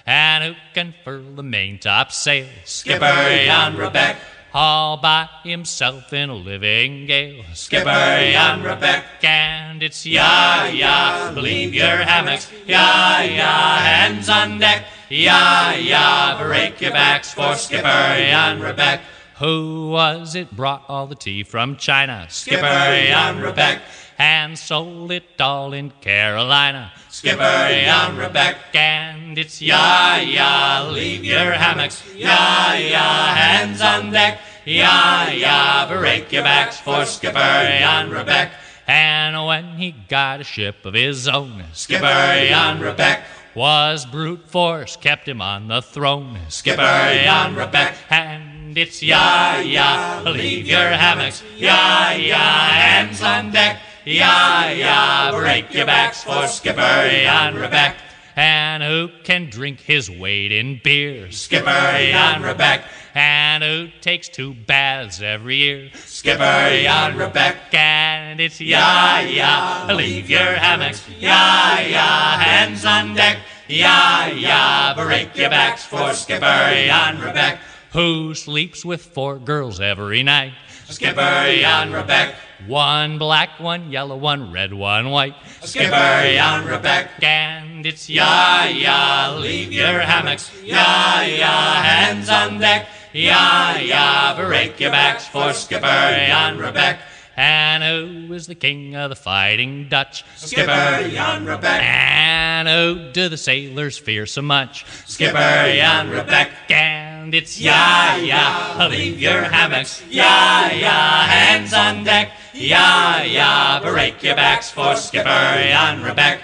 And 0.07 0.45
who 0.45 0.55
can 0.75 0.95
furl 1.05 1.35
the 1.35 1.43
maintop 1.43 2.13
sail? 2.13 2.49
Skipper 2.65 3.01
Jan 3.01 3.77
Rebeck. 3.77 4.17
All 4.57 4.99
by 4.99 5.29
himself 5.43 6.13
in 6.13 6.31
a 6.31 6.35
living 6.37 7.07
gale. 7.07 7.43
Skipper 7.55 7.83
Jan 7.85 8.63
Rebeck. 8.63 9.03
And 9.25 9.83
it's 9.83 10.07
ya, 10.07 10.67
ya, 10.67 11.33
leave 11.35 11.75
your 11.75 11.97
hammocks. 11.97 12.49
Ya, 12.65 13.19
ya, 13.23 13.79
hands 13.79 14.29
on 14.29 14.61
deck. 14.61 14.85
Ya, 15.09 15.73
ya, 15.73 16.41
break 16.41 16.81
your 16.81 16.93
backs 16.93 17.35
for 17.35 17.57
Skipper 17.57 17.83
Jan 17.83 18.61
Rebeck. 18.61 19.01
Who 19.39 19.91
was 19.91 20.37
it 20.37 20.55
brought 20.55 20.85
all 20.89 21.09
the 21.09 21.17
tea 21.17 21.43
from 21.43 21.75
China? 21.77 22.27
Skipper 22.31 22.63
Jan 22.63 23.39
Rebeck. 23.39 23.81
And 24.19 24.57
sold 24.57 25.11
it 25.11 25.41
all 25.41 25.73
in 25.73 25.91
Carolina. 26.01 26.93
Skipper 27.15 27.71
Jan 27.71 28.17
Rebeck. 28.17 28.57
And 28.75 29.39
it's 29.39 29.63
ya, 29.63 30.17
ya, 30.17 30.91
leave 30.91 31.25
your 31.25 31.53
hammocks. 31.53 32.03
Ya, 32.13 32.75
ya, 32.75 33.35
hands 33.35 33.81
on 33.81 34.11
deck. 34.11 34.41
Ya, 34.65 35.29
ya, 35.29 35.87
break 35.87 36.33
your 36.33 36.43
backs 36.43 36.81
for 36.81 37.05
Skipper 37.05 37.39
Jan 37.39 38.11
Rebeck. 38.11 38.51
And 38.89 39.47
when 39.47 39.79
he 39.79 39.93
got 39.93 40.41
a 40.41 40.45
ship 40.45 40.85
of 40.85 40.95
his 40.95 41.29
own, 41.29 41.63
Skipper 41.73 42.03
Jan 42.03 42.81
Rebeck 42.81 43.23
was 43.55 44.05
brute 44.07 44.51
force 44.51 44.97
kept 44.97 45.29
him 45.29 45.41
on 45.41 45.69
the 45.69 45.83
throne. 45.83 46.37
Skipper 46.49 46.83
Jan 46.83 47.55
Rebeck, 47.55 47.95
and 48.11 48.77
it's 48.77 49.05
ya, 49.05 49.61
ya, 49.61 50.21
leave 50.27 50.67
your 50.67 50.89
hammocks. 50.91 51.45
Ya, 51.59 52.11
ya, 52.11 52.37
hands 52.39 53.23
on 53.23 53.53
deck. 53.53 53.79
Ya, 54.07 54.69
ya, 54.69 55.33
break 55.33 55.73
your 55.73 55.87
backs 55.87 56.23
for 56.23 56.47
Skipper 56.47 57.09
Jan 57.09 57.55
Rebeck. 57.55 57.95
And 58.37 58.83
who 58.83 59.09
can 59.23 59.49
drink 59.49 59.81
his 59.81 60.11
weight 60.11 60.53
in 60.53 60.79
beer? 60.85 61.31
Skipper 61.31 61.65
Jan 61.65 62.43
Rebeck. 62.43 62.83
And 63.15 63.65
who 63.65 63.89
takes 64.03 64.29
two 64.29 64.53
baths 64.53 65.23
every 65.23 65.57
year? 65.57 65.91
Skipper 65.95 66.37
Jan 66.83 67.17
Rebeck. 67.17 67.73
And 67.73 68.41
it's 68.41 68.61
ya, 68.61 69.21
ya, 69.21 69.87
leave 69.95 70.29
your 70.29 70.53
hammocks. 70.53 71.09
Ya, 71.19 71.79
ya, 71.79 72.37
hands 72.37 72.85
on 72.85 73.15
deck. 73.15 73.39
Ya, 73.69 74.27
ya, 74.27 74.93
break 74.97 75.35
your 75.35 75.49
backs 75.49 75.83
for 75.87 76.13
Skipper 76.13 76.43
Jan 76.45 77.17
Rebeck. 77.17 77.59
Who 77.93 78.35
sleeps 78.35 78.85
with 78.85 79.03
four 79.03 79.39
girls 79.39 79.81
every 79.81 80.23
night? 80.23 80.53
Skipper 80.89 81.57
Jan 81.61 81.93
Rebeck. 81.93 82.35
One 82.67 83.19
black, 83.19 83.61
one 83.61 83.91
yellow, 83.91 84.17
one 84.17 84.53
red, 84.53 84.73
one 84.73 85.11
white. 85.11 85.35
Skipper 85.63 85.91
Jan 85.91 86.65
Rebeck. 86.67 87.23
And 87.23 87.85
it's 87.85 88.09
ya, 88.09 88.65
ya, 88.65 89.37
leave 89.39 89.73
your 89.73 90.01
hammocks. 90.01 90.51
Ya, 90.63 91.23
ya, 91.23 91.83
hands 91.83 92.29
on 92.29 92.59
deck. 92.59 92.89
Ya, 93.13 93.77
ya, 93.77 94.35
break 94.37 94.81
your 94.81 94.91
backs 94.91 95.27
for 95.29 95.53
Skipper 95.53 95.87
Jan 95.87 96.59
Rebeck. 96.59 96.99
And 97.37 97.83
who 97.83 98.33
is 98.33 98.47
the 98.47 98.55
king 98.55 98.95
of 98.95 99.11
the 99.11 99.17
fighting 99.17 99.89
Dutch? 99.89 100.25
Skipper 100.37 101.09
Jan 101.11 101.45
Rebeck. 101.45 101.81
And 101.81 102.69
who 102.69 103.13
do 103.13 103.29
the 103.29 103.37
sailors 103.37 103.99
fear 103.99 104.27
so 104.27 104.43
much? 104.43 104.87
Skipper 105.07 105.33
Jan 105.35 106.11
Rebeck. 106.11 106.51
And 106.71 107.35
it's 107.35 107.61
ya, 107.61 108.15
ya, 108.17 108.87
leave 108.89 109.19
your 109.19 109.43
hammocks. 109.43 110.03
Ya, 110.09 110.71
ya, 110.71 111.23
hands 111.27 111.73
on 111.75 112.05
deck. 112.05 112.33
Ya, 112.53 113.23
ya, 113.23 113.81
break 113.81 114.23
your 114.23 114.37
backs 114.37 114.71
for 114.71 114.95
Skipper 114.95 115.29
Jan 115.29 116.03
Rebeck. 116.03 116.39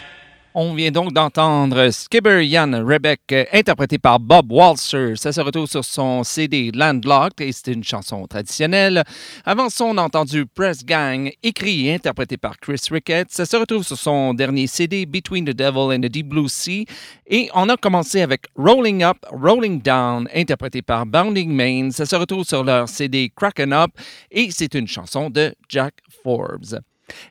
On 0.52 0.74
vient 0.74 0.90
donc 0.90 1.12
d'entendre 1.12 1.90
Skipper 1.90 2.44
Jan 2.50 2.72
Rebeck, 2.84 3.20
euh, 3.30 3.44
interprété 3.52 3.98
par 3.98 4.18
Bob 4.18 4.50
Walser. 4.50 5.14
Ça 5.14 5.32
se 5.32 5.40
retrouve 5.40 5.70
sur 5.70 5.84
son 5.84 6.24
CD 6.24 6.72
Landlocked 6.74 7.40
et 7.40 7.52
c'est 7.52 7.68
une 7.68 7.84
chanson 7.84 8.26
traditionnelle. 8.26 9.04
Avant 9.44 9.68
ça, 9.68 9.84
on 9.84 9.96
a 9.96 10.02
entendu 10.02 10.46
Press 10.46 10.84
Gang, 10.84 11.30
écrit 11.44 11.86
et 11.86 11.94
interprété 11.94 12.36
par 12.36 12.58
Chris 12.58 12.80
Ricketts. 12.90 13.28
Ça 13.30 13.46
se 13.46 13.56
retrouve 13.56 13.84
sur 13.84 13.96
son 13.96 14.34
dernier 14.34 14.66
CD 14.66 15.06
Between 15.06 15.44
the 15.44 15.54
Devil 15.54 15.94
and 15.94 16.00
the 16.00 16.10
Deep 16.10 16.26
Blue 16.26 16.48
Sea. 16.48 16.84
Et 17.28 17.48
on 17.54 17.68
a 17.68 17.76
commencé 17.76 18.20
avec 18.20 18.46
Rolling 18.56 19.04
Up, 19.04 19.18
Rolling 19.30 19.80
Down, 19.80 20.28
interprété 20.34 20.82
par 20.82 21.06
Bounding 21.06 21.52
Main. 21.52 21.92
Ça 21.92 22.06
se 22.06 22.16
retrouve 22.16 22.44
sur 22.44 22.64
leur 22.64 22.88
CD 22.88 23.30
Kraken 23.36 23.72
Up 23.72 23.92
et 24.32 24.50
c'est 24.50 24.74
une 24.74 24.88
chanson 24.88 25.30
de 25.30 25.54
Jack 25.68 25.94
Forbes. 26.24 26.80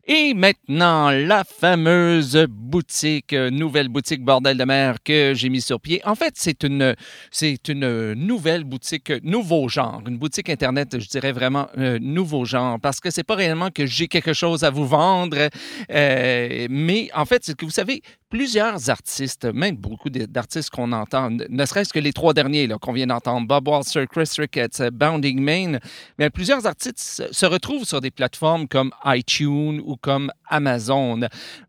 Et 0.08 0.34
maintenant, 0.34 1.12
la 1.12 1.44
fameuse 1.44 2.46
boutique, 2.50 3.34
euh, 3.34 3.50
nouvelle 3.50 3.90
boutique 3.90 4.24
Bordel 4.24 4.58
de 4.58 4.64
mer 4.64 4.98
que 5.04 5.34
j'ai 5.36 5.50
mis 5.50 5.62
sur 5.62 5.80
pied. 5.80 6.02
En 6.06 6.16
fait, 6.16 6.34
c'est 6.36 6.64
une, 6.64 6.96
c'est 7.32 7.68
une 7.68 8.14
nouvelle 8.14 8.64
boutique, 8.64 9.12
nouveau 9.24 9.70
genre, 9.70 10.02
une 10.08 10.18
boutique 10.18 10.50
Internet, 10.50 11.00
je 11.00 11.08
dirais 11.08 11.32
vraiment 11.32 11.68
euh, 11.78 12.00
nouveau 12.02 12.46
genre, 12.46 12.80
parce 12.80 13.00
que 13.00 13.10
c'est 13.10 13.24
pas 13.24 13.36
réellement 13.36 13.70
que 13.70 13.86
j'ai 13.86 14.08
quelque 14.08 14.34
chose 14.34 14.64
à 14.64 14.70
vous 14.70 14.86
vendre, 14.86 15.50
euh, 15.92 16.68
mais 16.70 17.10
en 17.14 17.26
fait, 17.26 17.44
c'est 17.44 17.56
que 17.56 17.66
vous 17.66 17.72
savez, 17.72 18.02
plusieurs 18.30 18.90
artistes, 18.90 19.46
même 19.46 19.76
beaucoup 19.76 20.10
d'artistes 20.10 20.70
qu'on 20.70 20.92
entend, 20.92 21.30
ne 21.32 21.66
serait-ce 21.66 21.92
que 21.92 22.00
les 22.00 22.14
trois 22.14 22.34
derniers 22.34 22.68
là, 22.68 22.78
qu'on 22.78 22.94
vient 22.94 23.08
d'entendre, 23.08 23.48
Bob 23.48 23.68
Walser, 23.68 24.06
Chris 24.10 24.30
Ricketts, 24.38 24.82
Bounding 24.92 25.40
Main, 25.42 25.80
mais 26.18 26.30
plusieurs 26.30 26.66
artistes 26.66 27.28
se 27.32 27.46
retrouvent 27.46 27.86
sur 27.86 28.02
des 28.02 28.12
plateformes 28.12 28.68
comme 28.68 28.92
iTunes 29.06 29.69
ou 29.78 29.96
comme 29.96 30.32
Amazon. 30.48 31.20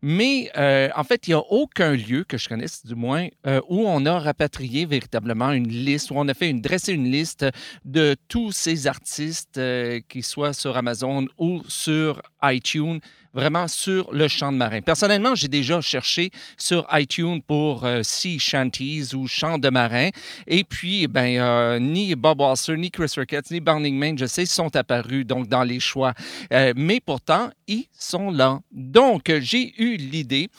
Mais 0.01 0.51
euh, 0.57 0.89
en 0.95 1.03
fait, 1.03 1.27
il 1.27 1.31
n'y 1.31 1.35
a 1.35 1.43
aucun 1.49 1.91
lieu 1.91 2.23
que 2.23 2.37
je 2.37 2.49
connaisse, 2.49 2.85
du 2.85 2.95
moins, 2.95 3.27
euh, 3.45 3.61
où 3.69 3.87
on 3.87 4.05
a 4.05 4.19
rapatrié 4.19 4.85
véritablement 4.85 5.51
une 5.51 5.67
liste, 5.67 6.11
où 6.11 6.15
on 6.17 6.27
a 6.27 6.33
fait 6.33 6.49
une, 6.49 6.61
dressé 6.61 6.93
une 6.93 7.11
liste 7.11 7.45
de 7.85 8.15
tous 8.27 8.51
ces 8.51 8.87
artistes, 8.87 9.57
euh, 9.57 9.99
qui 10.07 10.23
soient 10.23 10.53
sur 10.53 10.77
Amazon 10.77 11.27
ou 11.37 11.61
sur 11.67 12.21
iTunes, 12.43 12.99
vraiment 13.33 13.67
sur 13.67 14.11
le 14.11 14.27
chant 14.27 14.51
de 14.51 14.57
marin. 14.57 14.81
Personnellement, 14.81 15.35
j'ai 15.35 15.47
déjà 15.47 15.81
cherché 15.81 16.31
sur 16.57 16.87
iTunes 16.91 17.41
pour 17.41 17.85
euh, 17.85 18.01
Sea 18.03 18.39
Shanties 18.39 19.13
ou 19.13 19.27
chant 19.27 19.57
de 19.57 19.69
marin. 19.69 20.09
Et 20.47 20.63
puis, 20.63 21.07
ben, 21.07 21.37
euh, 21.37 21.79
ni 21.79 22.15
Bob 22.15 22.41
Wasser, 22.41 22.75
ni 22.77 22.91
Chris 22.91 23.13
Ricketts, 23.15 23.51
ni 23.51 23.59
Burning 23.59 23.97
Man, 23.97 24.17
je 24.17 24.25
sais, 24.25 24.45
sont 24.45 24.75
apparus 24.75 25.25
donc 25.25 25.47
dans 25.47 25.63
les 25.63 25.79
choix. 25.79 26.13
Euh, 26.51 26.73
mais 26.75 26.99
pourtant, 26.99 27.49
ils 27.67 27.85
sont 27.93 28.31
là. 28.31 28.59
Donc, 28.71 29.31
j'ai 29.39 29.73
eu 29.81 29.95
l'idée 29.97 30.49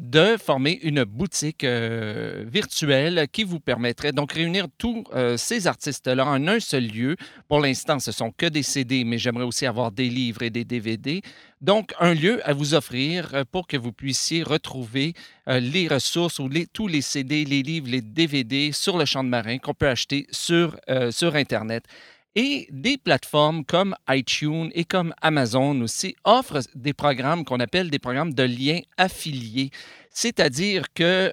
de 0.00 0.36
former 0.36 0.78
une 0.84 1.02
boutique 1.02 1.64
virtuelle 1.64 3.26
qui 3.32 3.42
vous 3.42 3.58
permettrait 3.58 4.12
donc 4.12 4.30
réunir 4.30 4.66
tous 4.78 5.02
ces 5.36 5.66
artistes-là 5.66 6.24
en 6.24 6.46
un 6.46 6.60
seul 6.60 6.86
lieu. 6.86 7.16
Pour 7.48 7.58
l'instant, 7.58 7.98
ce 7.98 8.12
sont 8.12 8.30
que 8.30 8.46
des 8.46 8.62
CD, 8.62 9.02
mais 9.02 9.18
j'aimerais 9.18 9.44
aussi 9.44 9.66
avoir 9.66 9.90
des 9.90 10.08
livres 10.08 10.42
et 10.42 10.50
des 10.50 10.64
DVD. 10.64 11.22
Donc, 11.64 11.94
un 11.98 12.12
lieu 12.12 12.46
à 12.46 12.52
vous 12.52 12.74
offrir 12.74 13.30
euh, 13.32 13.44
pour 13.50 13.66
que 13.66 13.78
vous 13.78 13.90
puissiez 13.90 14.42
retrouver 14.42 15.14
euh, 15.48 15.60
les 15.60 15.88
ressources 15.88 16.38
ou 16.38 16.50
tous 16.74 16.88
les 16.88 17.00
CD, 17.00 17.46
les 17.46 17.62
livres, 17.62 17.88
les 17.88 18.02
DVD 18.02 18.70
sur 18.70 18.98
le 18.98 19.06
champ 19.06 19.24
de 19.24 19.30
marin 19.30 19.56
qu'on 19.56 19.72
peut 19.72 19.88
acheter 19.88 20.26
sur, 20.30 20.76
euh, 20.90 21.10
sur 21.10 21.34
Internet. 21.36 21.86
Et 22.34 22.68
des 22.70 22.98
plateformes 22.98 23.64
comme 23.64 23.96
iTunes 24.10 24.70
et 24.74 24.84
comme 24.84 25.14
Amazon 25.22 25.80
aussi 25.80 26.14
offrent 26.24 26.60
des 26.74 26.92
programmes 26.92 27.46
qu'on 27.46 27.60
appelle 27.60 27.88
des 27.88 27.98
programmes 27.98 28.34
de 28.34 28.42
liens 28.42 28.80
affiliés. 28.98 29.70
C'est-à-dire 30.10 30.92
que 30.92 31.32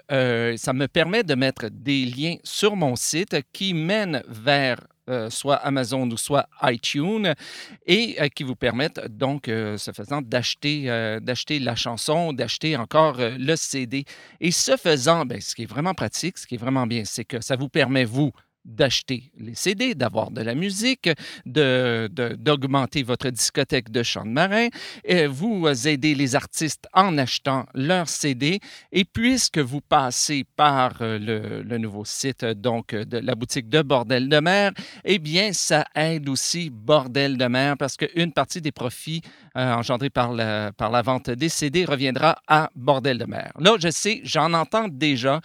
ça 0.57 0.73
me 0.73 0.87
permet 0.87 1.23
de 1.23 1.35
mettre 1.35 1.69
des 1.69 2.05
liens 2.05 2.37
sur 2.43 2.75
mon 2.75 2.95
site 2.95 3.35
qui 3.51 3.73
mènent 3.73 4.23
vers 4.27 4.79
euh, 5.11 5.29
soit 5.29 5.55
Amazon 5.55 6.09
ou 6.09 6.17
soit 6.17 6.47
iTunes 6.63 7.33
et 7.85 8.15
euh, 8.21 8.27
qui 8.29 8.43
vous 8.43 8.55
permettent 8.55 9.05
donc, 9.09 9.47
euh, 9.47 9.77
ce 9.77 9.91
faisant, 9.91 10.21
d'acheter 10.21 10.61
d'acheter 11.21 11.59
la 11.59 11.75
chanson, 11.75 12.33
d'acheter 12.33 12.77
encore 12.77 13.17
le 13.19 13.55
CD. 13.55 14.05
Et 14.39 14.51
ce 14.51 14.77
faisant, 14.77 15.25
ben, 15.25 15.41
ce 15.41 15.53
qui 15.55 15.63
est 15.63 15.67
vraiment 15.67 15.93
pratique, 15.93 16.37
ce 16.37 16.47
qui 16.47 16.55
est 16.55 16.57
vraiment 16.57 16.87
bien, 16.87 17.03
c'est 17.05 17.25
que 17.25 17.41
ça 17.41 17.55
vous 17.55 17.69
permet, 17.69 18.05
vous, 18.05 18.31
d'acheter 18.65 19.31
les 19.37 19.55
CD, 19.55 19.95
d'avoir 19.95 20.31
de 20.31 20.41
la 20.41 20.55
musique, 20.55 21.09
d'augmenter 21.45 23.03
votre 23.03 23.29
discothèque 23.29 23.91
de 23.91 24.03
chant 24.03 24.25
de 24.25 24.29
marin. 24.29 24.67
Vous 25.29 25.67
aidez 25.87 26.15
les 26.15 26.35
artistes 26.35 26.87
en 26.93 27.17
achetant 27.17 27.65
leurs 27.73 28.09
CD. 28.09 28.59
Et 28.91 29.05
puisque 29.05 29.57
vous 29.57 29.81
passez 29.81 30.45
par 30.55 31.01
euh, 31.01 31.63
le, 31.63 31.77
nouveau 31.77 32.05
site 32.05 32.45
donc 32.45 32.93
de 32.93 33.17
la 33.17 33.35
boutique 33.35 33.69
de 33.69 33.81
Bordel 33.81 34.29
de 34.29 34.39
mer, 34.39 34.71
eh 35.03 35.19
bien, 35.19 35.53
ça 35.53 35.85
aide 35.95 36.29
aussi 36.29 36.69
Bordel 36.69 37.37
de 37.37 37.45
mer 37.45 37.77
parce 37.77 37.97
qu'une 37.97 38.31
partie 38.31 38.61
des 38.61 38.71
profits 38.71 39.21
euh, 39.57 39.73
engendrés 39.73 40.09
par 40.09 40.31
la, 40.31 40.71
par 40.73 40.91
la 40.91 41.01
vente 41.01 41.29
des 41.29 41.49
CD 41.49 41.85
reviendra 41.85 42.37
à 42.47 42.69
Bordel 42.75 43.17
de 43.17 43.25
mer. 43.25 43.51
Là, 43.59 43.75
je 43.79 43.89
sais, 43.89 44.21
j'en 44.23 44.53
entends 44.53 44.87
déjà 44.87 45.41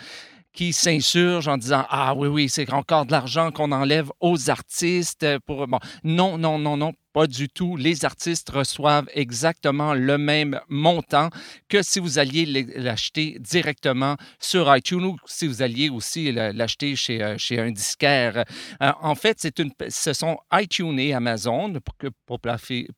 qui 0.56 0.72
s'insurgent 0.72 1.48
en 1.48 1.58
disant 1.58 1.84
Ah 1.90 2.14
oui, 2.16 2.26
oui, 2.26 2.48
c'est 2.48 2.72
encore 2.72 3.06
de 3.06 3.12
l'argent 3.12 3.52
qu'on 3.52 3.70
enlève 3.70 4.10
aux 4.20 4.50
artistes. 4.50 5.24
Pour... 5.46 5.68
Bon, 5.68 5.78
non, 6.02 6.38
non, 6.38 6.58
non, 6.58 6.76
non, 6.76 6.94
pas 7.16 7.26
du 7.26 7.48
tout. 7.48 7.78
Les 7.78 8.04
artistes 8.04 8.50
reçoivent 8.50 9.08
exactement 9.14 9.94
le 9.94 10.18
même 10.18 10.60
montant 10.68 11.30
que 11.66 11.80
si 11.82 11.98
vous 11.98 12.18
alliez 12.18 12.44
l'acheter 12.76 13.38
directement 13.40 14.16
sur 14.38 14.64
iTunes 14.76 15.02
ou 15.06 15.16
si 15.24 15.46
vous 15.46 15.62
alliez 15.62 15.88
aussi 15.88 16.30
l'acheter 16.30 16.94
chez, 16.94 17.22
euh, 17.22 17.38
chez 17.38 17.58
un 17.58 17.70
disquaire. 17.70 18.44
Euh, 18.82 18.92
en 19.00 19.14
fait, 19.14 19.38
c'est 19.40 19.58
une, 19.60 19.70
ce 19.88 20.12
sont 20.12 20.36
iTunes 20.52 20.98
et 20.98 21.14
Amazon, 21.14 21.72
pour, 21.82 21.96
que- 21.96 22.08
pour 22.26 22.38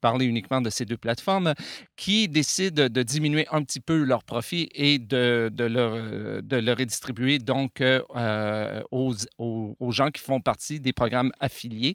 parler 0.00 0.26
uniquement 0.26 0.60
de 0.60 0.68
ces 0.70 0.84
deux 0.84 0.96
plateformes, 0.96 1.54
qui 1.94 2.26
décident 2.26 2.88
de 2.88 3.02
diminuer 3.04 3.46
un 3.52 3.62
petit 3.62 3.78
peu 3.80 4.02
leurs 4.02 4.24
profits 4.24 4.68
et 4.74 4.98
de, 4.98 5.48
de, 5.54 5.64
euh, 5.76 6.40
de 6.42 6.56
le 6.56 6.72
redistribuer 6.72 7.38
donc 7.38 7.80
euh, 7.80 8.82
aux, 8.90 9.14
aux- 9.38 9.92
gens 9.92 10.10
qui 10.10 10.20
font 10.22 10.40
partie 10.40 10.80
des 10.80 10.92
programmes 10.92 11.30
affiliés, 11.38 11.94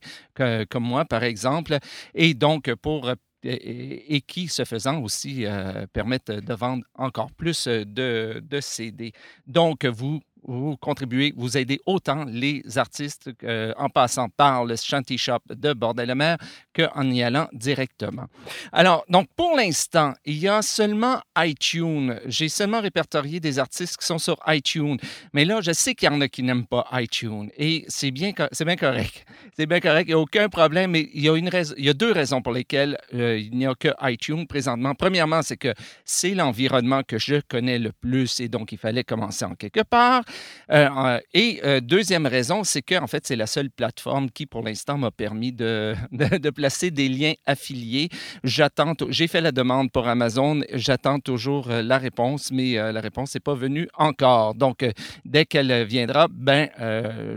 comme 0.69 0.83
moi, 0.83 1.03
par 1.03 1.23
exemple, 1.23 1.77
et 2.13 2.34
donc 2.34 2.73
pour 2.76 3.13
euh, 3.45 3.58
et, 3.62 4.21
qui, 4.21 4.47
ce 4.47 4.63
faisant 4.63 5.02
aussi, 5.02 5.45
euh, 5.45 5.86
permettent 5.91 6.32
de 6.32 6.54
vendre 6.54 6.84
encore 6.95 7.32
plus 7.32 7.67
euh, 7.67 7.84
de, 7.86 8.41
de 8.41 8.62
CD. 8.62 9.12
Donc, 9.47 9.86
vous, 9.86 10.21
vous 10.43 10.78
contribuez, 10.78 11.34
vous 11.36 11.58
aidez 11.58 11.80
autant 11.86 12.26
les 12.26 12.63
artistes 12.78 13.30
en 13.78 13.89
passant 13.89 14.30
par 14.30 14.65
le 14.65 14.76
Shanty 14.76 15.17
Shop 15.17 15.39
de 15.49 15.73
Bordel-le-Mer 15.73 16.38
qu'en 16.73 17.09
y 17.12 17.23
allant 17.23 17.47
directement. 17.53 18.25
Alors, 18.71 19.05
donc, 19.09 19.27
pour 19.36 19.55
l'instant, 19.55 20.13
il 20.25 20.38
y 20.38 20.47
a 20.47 20.62
seulement 20.62 21.21
iTunes. 21.38 22.19
J'ai 22.25 22.49
seulement 22.49 22.81
répertorié 22.81 23.39
des 23.39 23.59
artistes 23.59 23.97
qui 23.97 24.05
sont 24.05 24.17
sur 24.17 24.38
iTunes. 24.47 24.97
Mais 25.33 25.45
là, 25.45 25.62
je 25.62 25.71
sais 25.71 25.95
qu'il 25.95 26.09
y 26.09 26.12
en 26.12 26.21
a 26.21 26.27
qui 26.27 26.43
n'aiment 26.43 26.65
pas 26.65 26.88
iTunes. 26.93 27.49
Et 27.57 27.86
c'est 27.88 28.12
bien, 28.12 28.31
c'est 28.51 28.65
bien 28.65 28.75
correct. 28.75 29.25
C'est 29.55 29.67
bien 29.67 29.79
correct. 29.79 30.07
Il 30.07 30.12
n'y 30.12 30.13
a 30.15 30.19
aucun 30.19 30.49
problème. 30.49 30.91
Mais 30.91 31.09
il 31.13 31.23
y 31.23 31.29
a, 31.29 31.36
une 31.36 31.47
raison, 31.47 31.75
il 31.77 31.86
y 31.86 31.89
a 31.89 31.93
deux 31.93 32.12
raisons 32.12 32.41
pour 32.41 32.53
lesquelles 32.53 32.97
euh, 33.13 33.38
il 33.38 33.55
n'y 33.55 33.67
a 33.67 33.75
que 33.75 33.89
iTunes 34.01 34.47
présentement. 34.47 34.95
Premièrement, 34.95 35.43
c'est 35.43 35.57
que 35.57 35.73
c'est 36.05 36.33
l'environnement 36.33 37.03
que 37.03 37.19
je 37.19 37.36
connais 37.47 37.77
le 37.77 37.91
plus 37.91 38.39
et 38.39 38.47
donc 38.47 38.71
il 38.71 38.79
fallait 38.79 39.03
commencer 39.03 39.45
en 39.45 39.53
quelque 39.53 39.81
part. 39.81 40.23
Euh, 40.71 41.19
et 41.33 41.62
euh, 41.63 41.81
deuxième 41.81 42.25
raison, 42.25 42.63
c'est 42.63 42.81
que 42.81 42.95
en 42.95 43.07
fait, 43.07 43.27
c'est 43.27 43.36
la 43.36 43.47
seule 43.47 43.69
plateforme 43.69 44.31
qui, 44.31 44.45
pour 44.47 44.63
l'instant, 44.63 44.97
m'a 44.97 45.12
permis 45.12 45.51
de, 45.51 45.95
de 46.12 46.49
placer 46.63 46.91
des 46.91 47.10
liens 47.10 47.34
affiliés. 47.45 48.08
J'attends, 48.45 48.93
j'ai 49.10 49.28
fait 49.28 49.41
la 49.41 49.52
demande 49.52 49.91
pour 49.91 50.08
Amazon. 50.08 50.62
J'attends 50.71 51.19
toujours 51.19 51.69
euh, 51.69 51.82
la 51.82 51.97
réponse, 51.97 52.52
mais 52.54 52.78
euh, 52.78 52.93
la 52.93 53.02
réponse 53.02 53.34
n'est 53.36 53.41
pas 53.41 53.54
venue 53.54 53.89
encore. 53.97 54.56
Donc, 54.56 54.82
euh, 54.82 54.91
dès 55.26 55.43
qu'elle 55.45 55.84
viendra, 55.84 56.28
ben, 56.32 56.69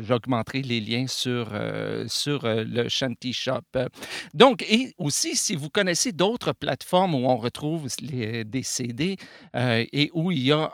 j'augmenterai 0.07 0.63
les 0.63 0.81
liens 0.81 1.07
sur, 1.09 1.49
euh, 1.53 2.05
sur 2.07 2.41
le 2.45 2.89
Shanty 2.89 3.33
Shop. 3.33 3.63
Donc, 4.33 4.63
et 4.63 4.95
aussi, 4.97 5.35
si 5.35 5.57
vous 5.57 5.71
connaissez 5.71 6.13
d'autres 6.13 6.53
plateformes 6.53 7.17
où 7.17 7.27
on 7.27 7.37
retrouve 7.37 7.89
les- 8.01 8.45
des 8.45 8.63
CD 8.63 9.17
et 9.99 10.11
où 10.15 10.31
il 10.31 10.43
y 10.51 10.53
a 10.53 10.71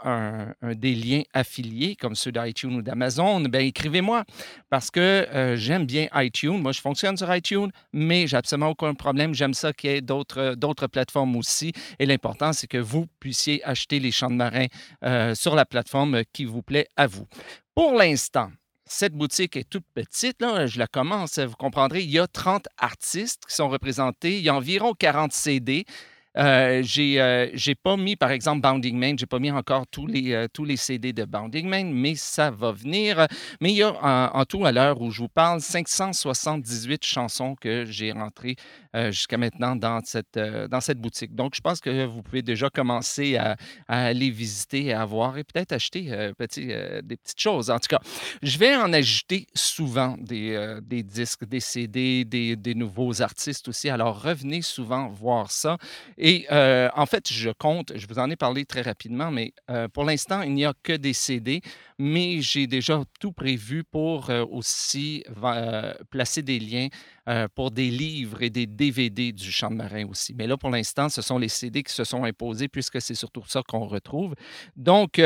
des 0.75 0.95
liens 0.95 1.23
affiliés, 1.33 1.97
comme 1.97 2.15
ceux 2.17 2.33
d'iTunes 2.33 2.75
ou 2.75 2.83
d'Amazon, 2.83 3.41
ben 3.53 3.65
écrivez-moi 3.67 4.25
parce 4.69 4.91
que 4.91 5.27
j'aime 5.57 5.87
bien 5.87 6.07
iTunes. 6.17 6.59
Moi, 6.61 6.73
je 6.73 6.81
fonctionne 6.81 7.17
sur 7.17 7.35
iTunes, 7.35 7.71
mais 7.93 8.27
j'ai 8.27 8.37
absolument 8.43 8.71
aucun 8.71 8.95
problème. 8.95 9.35
J'aime 9.35 9.55
ça 9.55 9.73
qu'il 9.73 9.91
y 9.91 9.95
ait 9.95 10.01
d'autres 10.01 10.55
d'autres 10.57 10.89
plateformes 10.89 11.37
aussi. 11.37 11.73
Et 12.01 12.07
l'important, 12.07 12.53
c'est 12.53 12.67
que 12.67 12.79
vous 12.79 13.07
puissiez 13.21 13.63
acheter 13.65 14.01
les 14.01 14.11
champs 14.11 14.31
de 14.31 14.35
marins 14.35 14.67
euh, 15.05 15.35
sur 15.35 15.55
la 15.55 15.65
plateforme 15.65 16.23
qui 16.33 16.45
vous 16.45 16.63
plaît 16.63 16.89
à 16.97 17.07
vous. 17.07 17.27
Pour 17.75 17.93
l'instant, 17.95 18.51
cette 18.85 19.15
boutique 19.15 19.57
est 19.57 19.69
toute 19.69 19.87
petite, 19.95 20.43
là, 20.43 20.67
je 20.67 20.79
la 20.79 20.87
commence, 20.87 21.39
vous 21.39 21.57
comprendrez, 21.57 22.03
il 22.03 22.11
y 22.11 22.19
a 22.19 22.27
30 22.27 22.67
artistes 22.77 23.45
qui 23.49 23.55
sont 23.55 23.69
représentés, 23.69 24.37
il 24.39 24.45
y 24.45 24.49
a 24.49 24.55
environ 24.55 24.93
40 24.93 25.33
CD. 25.33 25.87
Euh, 26.39 26.83
j'ai 26.83 27.21
euh, 27.21 27.51
j'ai 27.53 27.75
pas 27.75 27.97
mis, 27.97 28.17
par 28.17 28.31
exemple, 28.31 28.63
Bounding 28.63 28.99
Man, 28.99 29.19
j'ai 29.19 29.27
pas 29.27 29.39
mis 29.39 29.51
encore 29.51 29.87
tous 29.87 30.07
les, 30.07 30.33
euh, 30.33 30.47
tous 30.53 30.65
les 30.65 30.77
CD 30.77 31.13
de 31.13 31.25
Bounding 31.25 31.69
Man, 31.69 31.93
mais 31.93 32.15
ça 32.15 32.51
va 32.51 32.73
venir. 32.73 33.27
Mais 33.61 33.71
il 33.73 33.77
y 33.77 33.83
a 33.83 33.93
en, 34.35 34.45
tout, 34.45 34.65
à 34.65 34.73
l'heure 34.73 35.01
où 35.01 35.11
je 35.11 35.21
vous 35.21 35.29
parle, 35.29 35.61
578 35.61 37.05
chansons 37.05 37.55
que 37.55 37.85
j'ai 37.85 38.13
rentrées 38.13 38.57
euh, 38.97 39.11
jusqu'à 39.11 39.37
maintenant 39.37 39.77
dans 39.77 40.01
cette, 40.05 40.39
dans 40.39 40.81
cette 40.81 40.99
boutique. 40.99 41.35
Donc, 41.35 41.55
je 41.55 41.61
pense 41.61 41.81
que 41.81 42.07
vous 42.07 42.23
pouvez 42.23 42.43
déjà 42.43 42.71
commencer 42.71 43.37
à, 43.37 43.57
à 43.89 44.07
aller 44.07 44.31
visiter, 44.31 44.93
à 44.93 45.05
voir 45.05 45.37
et 45.37 45.45
peut-être 45.45 45.73
acheter 45.73 46.11
petit, 46.39 46.67
des 47.03 47.17
petites 47.17 47.41
choses. 47.41 47.71
En 47.71 47.79
tout 47.79 47.89
cas, 47.89 48.01
je 48.43 48.59
vais 48.59 48.75
en 48.75 48.93
ajouter 48.93 49.47
souvent 49.55 50.17
des, 50.19 50.79
des 50.83 51.03
disques, 51.03 51.45
des 51.45 51.61
CD, 51.61 52.25
des, 52.25 52.57
des 52.57 52.75
nouveaux 52.75 53.21
artistes 53.23 53.69
aussi. 53.69 53.89
Alors, 53.89 54.23
revenez 54.23 54.63
souvent 54.63 55.09
voir 55.09 55.51
ça. 55.51 55.77
Et 56.25 56.47
euh, 56.53 56.89
en 56.95 57.05
fait, 57.05 57.33
je 57.33 57.51
compte, 57.51 57.91
je 57.97 58.07
vous 58.07 58.21
en 58.21 58.31
ai 58.31 58.37
parlé 58.37 58.65
très 58.65 58.83
rapidement, 58.83 59.33
mais 59.33 59.53
euh, 59.71 59.89
pour 59.89 60.05
l'instant, 60.05 60.43
il 60.43 60.55
n'y 60.55 60.65
a 60.65 60.73
que 60.85 60.93
des 60.93 61.15
CD, 61.15 61.63
mais 61.99 62.41
j'ai 62.41 62.69
déjà 62.69 63.03
tout 63.19 63.33
prévu 63.33 63.83
pour 63.83 64.31
euh, 64.31 64.45
aussi 64.49 65.25
placer 66.11 66.43
des 66.43 66.61
liens 66.61 66.87
pour 67.57 67.71
des 67.73 67.89
livres 67.91 68.43
et 68.43 68.51
des 68.51 68.67
DVD 68.67 69.33
du 69.33 69.51
champ 69.53 69.71
de 69.71 69.77
marin 69.77 70.07
aussi. 70.09 70.33
Mais 70.35 70.47
là, 70.47 70.57
pour 70.57 70.71
l'instant, 70.71 71.09
ce 71.09 71.23
sont 71.23 71.39
les 71.39 71.49
CD 71.49 71.83
qui 71.83 71.93
se 71.93 72.05
sont 72.05 72.23
imposés 72.25 72.69
puisque 72.69 73.01
c'est 73.01 73.15
surtout 73.15 73.43
ça 73.47 73.63
qu'on 73.67 73.87
retrouve. 73.87 74.35
Donc, 74.77 75.21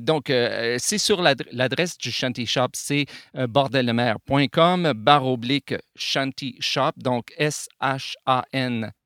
donc 0.00 0.24
c'est 0.28 0.98
sur 0.98 1.20
l'adre- 1.22 1.44
l'adresse 1.52 1.98
du 1.98 2.10
Shanty 2.10 2.46
Shop, 2.46 2.68
c'est 2.72 3.04
bordellemer.com, 3.34 4.92
barre 4.96 5.26
oblique 5.26 5.74
Shanty 5.94 6.56
Shop, 6.60 6.92
donc 6.96 7.32
S-H-A-N-T-Y. 7.36 8.96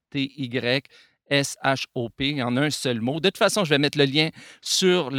S-H-O-P, 1.30 2.42
en 2.42 2.56
un 2.56 2.70
seul 2.70 3.00
mot. 3.00 3.20
De 3.20 3.28
toute 3.28 3.38
façon, 3.38 3.64
je 3.64 3.70
vais 3.70 3.78
mettre 3.78 3.96
le 3.96 4.04
lien 4.04 4.30
sur, 4.60 5.10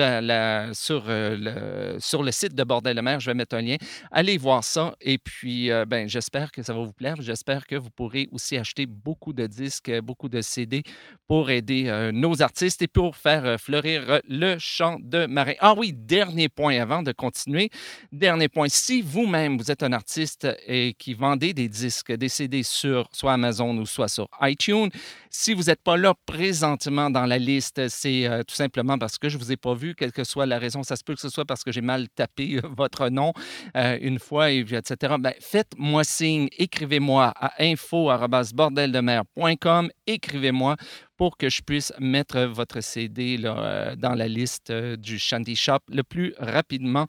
sur, 0.74 1.06
euh, 1.08 1.94
le, 1.96 2.00
sur 2.00 2.24
le 2.24 2.32
site 2.32 2.54
de 2.54 2.64
Bordel 2.64 2.96
le 2.96 3.02
Mer. 3.02 3.20
Je 3.20 3.30
vais 3.30 3.34
mettre 3.34 3.56
un 3.56 3.62
lien. 3.62 3.78
Allez 4.12 4.38
voir 4.38 4.64
ça. 4.64 4.94
Et 5.02 5.18
puis, 5.18 5.72
euh, 5.72 5.86
ben, 5.86 6.08
j'espère 6.10 6.52
que 6.52 6.62
ça 6.62 6.74
va 6.74 6.82
vous 6.82 6.94
plaire. 6.94 7.16
J'espère 7.20 7.66
que 7.66 7.76
vous 7.76 7.90
pourrez 7.90 8.28
aussi 8.32 8.58
acheter 8.58 8.86
beaucoup 8.86 9.34
de 9.34 9.48
disques, 9.48 9.92
beaucoup 10.02 10.30
de 10.30 10.42
CD 10.42 10.84
pour 11.28 11.50
aider 11.50 11.86
euh, 11.88 12.12
nos 12.12 12.42
artistes 12.42 12.82
et 12.82 12.88
pour 12.88 13.16
faire 13.16 13.60
fleurir 13.60 14.22
le 14.28 14.58
chant 14.60 14.98
de 15.02 15.26
marin. 15.26 15.54
Ah 15.60 15.74
oui, 15.76 15.94
dernier 15.94 16.50
point 16.50 16.80
avant 16.80 17.04
de 17.04 17.12
continuer. 17.12 17.70
Dernier 18.12 18.50
point, 18.50 18.68
si 18.70 19.02
vous-même, 19.02 19.58
vous 19.58 19.72
êtes 19.72 19.84
un 19.84 19.94
artiste 19.94 20.48
et 20.68 20.94
qui 20.98 21.14
vendez 21.14 21.54
des 21.54 21.70
disques, 21.70 22.12
des 22.12 22.30
CD 22.30 22.64
sur 22.64 23.08
soit 23.14 23.34
Amazon 23.34 23.78
ou 23.78 23.86
soit 23.86 24.08
sur 24.08 24.28
iTunes, 24.42 24.90
si 25.30 25.54
vous 25.54 25.64
n'êtes 25.64 25.82
pas 25.82 25.98
là 26.02 26.14
présentement 26.26 27.10
dans 27.10 27.26
la 27.26 27.38
liste, 27.38 27.88
c'est 27.88 28.28
euh, 28.28 28.44
tout 28.44 28.56
simplement 28.56 28.98
parce 28.98 29.18
que 29.18 29.30
je 29.30 29.38
ne 29.38 29.44
vous 29.44 29.52
ai 29.52 29.58
pas 29.58 29.74
vu, 29.74 29.96
quelle 29.96 30.12
que 30.12 30.24
soit 30.24 30.46
la 30.46 30.60
raison. 30.60 30.84
Ça 30.84 30.98
se 30.98 31.04
peut 31.04 31.14
que 31.14 31.22
ce 31.22 31.30
soit 31.30 31.46
parce 31.46 31.64
que 31.64 31.72
j'ai 31.72 31.82
mal 31.82 32.10
tapé 32.10 32.58
euh, 32.58 32.62
votre 32.78 33.10
nom 33.10 33.34
euh, 33.78 33.98
une 34.02 34.20
fois, 34.20 34.52
etc. 34.52 35.16
Ben, 35.20 35.34
Faites-moi 35.40 36.04
signe, 36.04 36.50
écrivez-moi 36.58 37.32
à 37.36 37.64
info.bordeldemer.com, 37.64 39.92
écrivez-moi 40.08 40.76
pour 41.16 41.38
que 41.38 41.50
je 41.50 41.62
puisse 41.62 41.94
mettre 42.00 42.42
votre 42.42 42.82
CD 42.82 43.38
là, 43.38 43.96
dans 43.96 44.16
la 44.16 44.28
liste 44.28 44.72
du 44.72 45.20
Shandy 45.20 45.56
Shop 45.56 45.78
le 45.88 46.02
plus 46.02 46.34
rapidement 46.40 47.06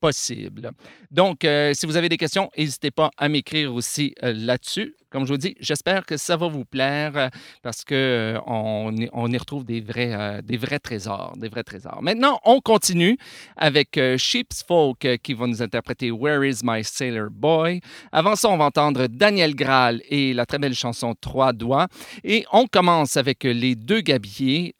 possible. 0.00 0.72
Donc, 1.12 1.46
si 1.74 1.86
vous 1.86 1.96
avez 1.96 2.08
des 2.08 2.16
questions, 2.16 2.50
n'hésitez 2.58 2.90
pas 2.90 3.12
à 3.16 3.28
m'écrire 3.28 3.72
aussi 3.72 4.16
là-dessus. 4.20 4.96
Comme 5.16 5.24
je 5.24 5.32
vous 5.32 5.38
dis, 5.38 5.54
j'espère 5.60 6.04
que 6.04 6.18
ça 6.18 6.36
va 6.36 6.46
vous 6.46 6.66
plaire 6.66 7.12
euh, 7.16 7.28
parce 7.62 7.84
que 7.84 7.94
euh, 7.94 8.38
on, 8.46 8.94
y- 8.94 9.38
retrouve 9.38 9.64
des 9.64 9.80
vrais, 9.80 10.12
euh, 10.12 10.42
des 10.42 10.58
vrais 10.58 10.78
trésors, 10.78 11.32
des 11.38 11.48
vrais 11.48 11.62
trésors. 11.64 12.02
Maintenant, 12.02 12.38
on 12.44 12.60
continue 12.60 13.16
avec 13.56 13.98
Sheep's 14.18 14.62
Folk 14.62 15.08
qui 15.22 15.32
va 15.32 15.46
nous 15.46 15.62
interpréter 15.62 16.10
Where 16.10 16.46
is 16.46 16.58
my 16.62 16.84
sailor 16.84 17.30
boy. 17.30 17.80
Avant 18.12 18.36
ça, 18.36 18.50
on 18.50 18.58
va 18.58 18.66
entendre 18.66 19.06
Daniel 19.06 19.54
Graal 19.54 20.02
et 20.10 20.34
la 20.34 20.44
très 20.44 20.58
belle 20.58 20.74
chanson 20.74 21.14
Trois 21.18 21.54
doigts. 21.54 21.86
Et 22.22 22.44
on 22.52 22.66
commence 22.66 23.16
avec 23.16 23.44
les 23.44 23.74
deux 23.74 24.02
gabiers, 24.02 24.74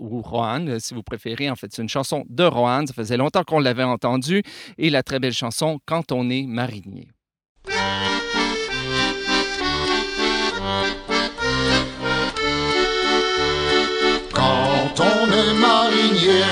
ou 0.00 0.20
Rohan, 0.20 0.80
si 0.80 0.94
vous 0.94 1.04
préférez. 1.04 1.48
En 1.48 1.54
fait, 1.54 1.68
c'est 1.72 1.82
une 1.82 1.88
chanson 1.88 2.24
de 2.28 2.42
Rohan. 2.42 2.86
Ça 2.88 2.92
faisait 2.92 3.16
longtemps 3.16 3.44
qu'on 3.44 3.60
l'avait 3.60 3.84
entendue. 3.84 4.42
Et 4.78 4.90
la 4.90 5.04
très 5.04 5.20
belle 5.20 5.32
chanson 5.32 5.78
Quand 5.86 6.10
on 6.10 6.28
est 6.28 6.42
marinier. 6.42 7.13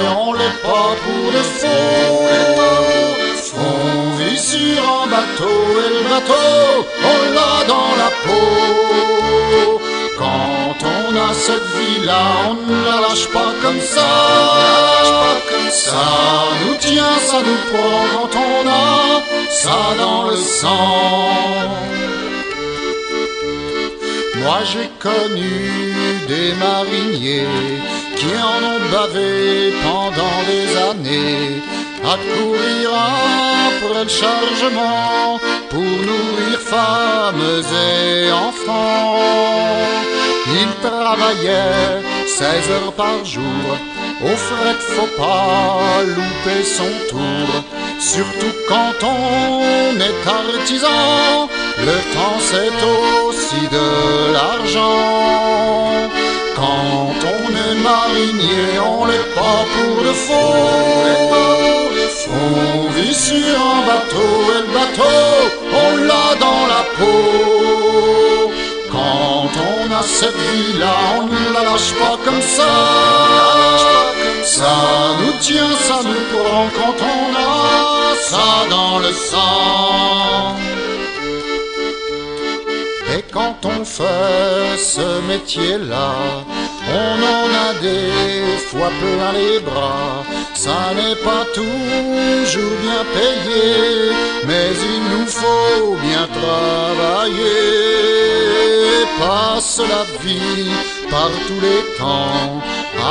On 0.09 0.33
l'est 0.33 0.61
pas 0.63 0.91
pour 1.03 1.33
de 1.33 1.43
faux. 1.59 2.33
On 3.55 4.17
vit 4.17 4.39
sur 4.39 4.83
un 5.03 5.07
bateau 5.07 5.59
et 5.85 5.91
le 5.97 6.03
bateau, 6.09 6.87
on 7.13 7.21
l'a 7.37 7.65
dans 7.67 7.93
la 8.03 8.11
peau. 8.25 9.81
Quand 10.19 10.77
on 10.97 11.17
a 11.17 11.35
cette 11.35 11.69
vie-là, 11.77 12.25
on 12.51 12.55
ne 12.55 12.85
la 12.85 13.01
lâche 13.09 13.29
pas 13.29 13.53
comme 13.63 13.81
ça. 13.81 14.11
Ça 15.71 16.09
nous 16.65 16.77
tient, 16.77 17.19
ça 17.19 17.39
nous 17.41 17.61
prend 17.71 18.03
quand 18.13 18.39
on 18.39 18.69
a 18.69 19.23
ça 19.51 19.95
dans 19.99 20.25
le 20.31 20.37
sang. 20.37 21.43
Moi 24.43 24.59
j'ai 24.65 24.91
connu 24.99 25.95
des 26.27 26.53
mariniers 26.55 27.47
qui 28.17 28.33
en 28.51 28.61
ont 28.73 28.85
bavé 28.91 29.73
pendant 29.83 30.39
des 30.53 30.67
années 30.91 31.63
à 32.05 32.17
courir 32.33 32.91
après 33.69 34.03
le 34.03 34.09
chargement 34.09 35.39
pour 35.71 35.81
nourrir 35.81 36.59
femmes 36.61 37.63
et 37.89 38.33
enfants. 38.33 39.19
Ils 40.61 40.89
travaillaient 40.89 42.03
16 42.27 42.71
heures 42.71 42.93
par 42.93 43.25
jour 43.25 43.79
au 44.25 44.37
fret 44.37 44.81
faut 44.95 45.13
pas 45.17 46.03
louper 46.17 46.63
son 46.65 46.93
tour. 47.11 47.49
Surtout 47.99 48.55
quand 48.69 49.07
on 49.07 50.01
est 50.09 50.21
artisan 50.27 51.49
Le 51.79 51.97
temps 52.15 52.41
c'est 52.51 52.75
aussi 53.27 53.63
de 53.77 54.33
l'argent. 54.33 56.11
Quand 56.57 57.15
on 57.35 57.45
est 57.65 57.75
marinier 57.91 58.79
on 58.81 59.05
l'est 59.07 59.35
pas 59.35 59.65
pour 59.73 60.03
de 60.03 60.13
faux. 60.13 61.03
On 62.35 62.89
vit 62.91 63.15
sur 63.15 63.37
un 63.37 63.87
bateau 63.87 64.33
et 64.55 64.67
le 64.67 64.73
bateau 64.73 65.03
on 65.73 65.97
l'a 66.09 66.35
dans 66.39 66.67
la 66.67 66.83
peau 66.97 68.32
cette 70.07 70.37
vie-là, 70.37 70.95
on 71.19 71.27
ne 71.27 71.53
la 71.55 71.63
lâche 71.65 71.93
pas 71.95 72.17
comme 72.25 72.43
ça. 72.43 72.73
Ça 74.45 74.75
nous 75.21 75.39
tient, 75.41 75.73
ça 75.89 76.01
nous 76.05 76.25
prend 76.33 76.69
quand 76.77 76.97
on 77.01 77.35
a 77.37 78.15
ça 78.17 78.67
dans 78.71 78.99
le 78.99 79.13
sang. 79.13 80.57
Et 83.15 83.23
quand 83.31 83.57
on 83.65 83.85
fait 83.85 84.79
ce 84.79 85.21
métier-là, 85.29 86.15
on 86.89 87.17
en 87.37 87.49
a 87.69 87.75
des 87.81 88.57
fois 88.69 88.91
plein 89.01 89.33
les 89.33 89.61
bras. 89.61 90.25
Ça 90.55 90.95
n'est 90.95 91.17
pas 91.17 91.45
toujours 91.55 92.77
bien 92.87 93.05
payé, 93.19 94.13
mais 94.47 94.71
il 94.95 95.03
nous 95.13 95.27
faut 95.27 95.97
bien 96.09 96.27
travailler. 96.41 97.43
Passe 99.19 99.81
la 99.93 100.05
vie 100.25 100.71
par 101.11 101.31
tous 101.47 101.61
les 101.61 101.83
temps, 101.99 102.63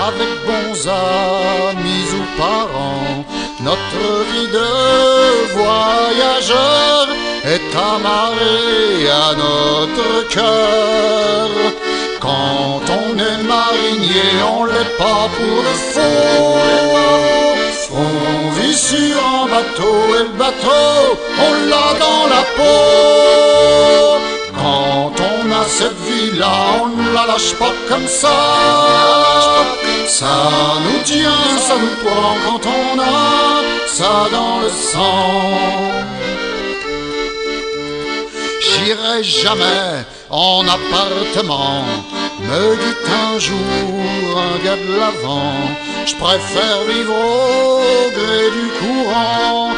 avec 0.08 0.30
bons 0.46 0.88
amis 0.88 2.08
ou 2.20 2.24
parents. 2.38 3.26
Notre 3.60 4.06
vie 4.30 4.50
de 4.60 4.70
voyageur 5.54 7.08
est 7.44 7.76
amarrée 7.76 9.10
à 9.10 9.36
notre 9.36 10.28
cœur. 10.30 11.50
Quand 12.20 12.82
on 13.00 13.18
est 13.18 13.44
marinier, 13.44 14.34
on 14.58 14.66
l'est 14.66 14.98
pas 14.98 15.30
pour 15.38 15.58
le 15.68 15.76
faux. 15.94 16.92
On 17.94 18.50
vit 18.52 18.78
sur 18.78 19.18
un 19.42 19.48
bateau 19.48 20.16
et 20.16 20.24
le 20.24 20.38
bateau, 20.38 21.18
on 21.40 21.54
l'a 21.70 21.94
dans 22.00 22.28
la 22.34 22.44
peau. 22.56 24.11
Cette 25.78 26.00
vie-là, 26.08 26.56
on 26.84 26.88
ne 26.88 27.14
la 27.14 27.26
lâche 27.28 27.54
pas 27.56 27.74
comme 27.90 28.08
ça. 28.08 28.38
Ça 30.08 30.36
nous 30.86 31.02
tient, 31.04 31.44
ça 31.68 31.76
nous 31.84 31.96
prend 32.04 32.36
quand 32.46 32.64
on 32.80 33.00
a 33.00 33.62
ça 33.88 34.28
dans 34.32 34.60
le 34.64 34.70
sang. 34.70 35.92
J'irai 38.62 39.24
jamais 39.24 40.06
en 40.30 40.64
appartement, 40.78 41.84
me 42.48 42.76
dit 42.82 42.98
un 43.26 43.40
jour 43.40 43.92
un 44.50 44.58
gars 44.64 44.76
de 44.76 44.94
l'avant. 45.00 45.54
Je 46.06 46.16
préfère 46.16 46.80
vivre 46.90 47.14
au 47.14 48.10
gré 48.18 48.44
du 48.58 48.68
courant, 48.80 49.72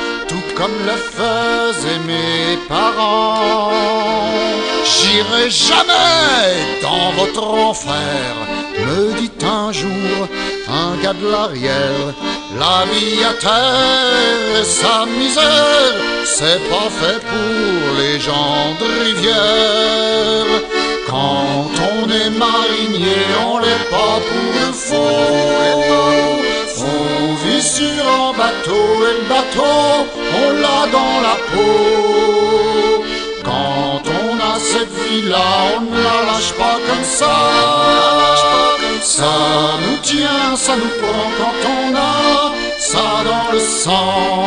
comme 0.58 0.78
le 0.86 0.98
faisaient 1.16 2.04
mes 2.08 2.58
parents. 2.68 3.72
J'irai 4.84 5.50
jamais 5.50 6.82
dans 6.82 7.12
votre 7.20 7.48
enfer, 7.48 8.36
me 8.86 9.14
dit 9.20 9.32
un 9.46 9.72
jour 9.72 10.28
un 10.70 10.96
gars 11.02 11.14
de 11.14 11.28
l'arrière. 11.30 12.14
La 12.58 12.86
vie 12.92 13.24
à 13.24 13.34
terre 13.34 14.62
et 14.62 14.64
sa 14.64 15.06
misère, 15.06 15.96
c'est 16.26 16.62
pas 16.70 16.90
fait 16.90 17.20
pour 17.20 17.98
les 17.98 18.20
gens 18.20 18.76
de 18.80 18.88
rivière. 19.06 20.62
Quand 21.08 21.70
on 21.92 22.10
est 22.10 22.30
marinier, 22.30 23.26
on 23.48 23.60
l'est 23.60 23.90
pas 23.90 24.20
pour 24.28 24.50
le 24.60 24.72
faux. 24.72 26.54
On 26.86 27.34
vit 27.46 27.62
sur 27.62 28.04
un 28.22 28.34
bateau 28.34 28.86
et 29.10 29.16
le 29.22 29.26
bateau, 29.30 29.43
on 29.62 30.52
l'a 30.64 30.88
dans 30.92 31.22
la 31.28 31.36
peau. 31.52 33.04
Quand 33.44 34.02
on 34.22 34.36
a 34.38 34.60
cette 34.60 34.94
vie-là, 35.06 35.48
on 35.78 35.82
ne 35.82 35.98
la 35.98 36.32
lâche 36.32 36.54
pas 36.54 36.78
comme 36.88 37.04
ça. 37.04 37.36
Ça 39.02 39.34
nous 39.82 39.98
tient, 39.98 40.56
ça 40.56 40.76
nous 40.76 40.94
prend 41.02 41.30
quand 41.38 41.70
on 41.70 41.96
a 41.96 42.54
ça 42.80 43.24
dans 43.24 43.52
le 43.52 43.60
sang. 43.60 44.46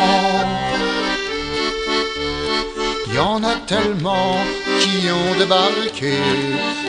En 3.37 3.43
a 3.43 3.53
tellement 3.67 4.35
qui 4.79 5.11
ont 5.11 5.37
débarqué, 5.37 6.13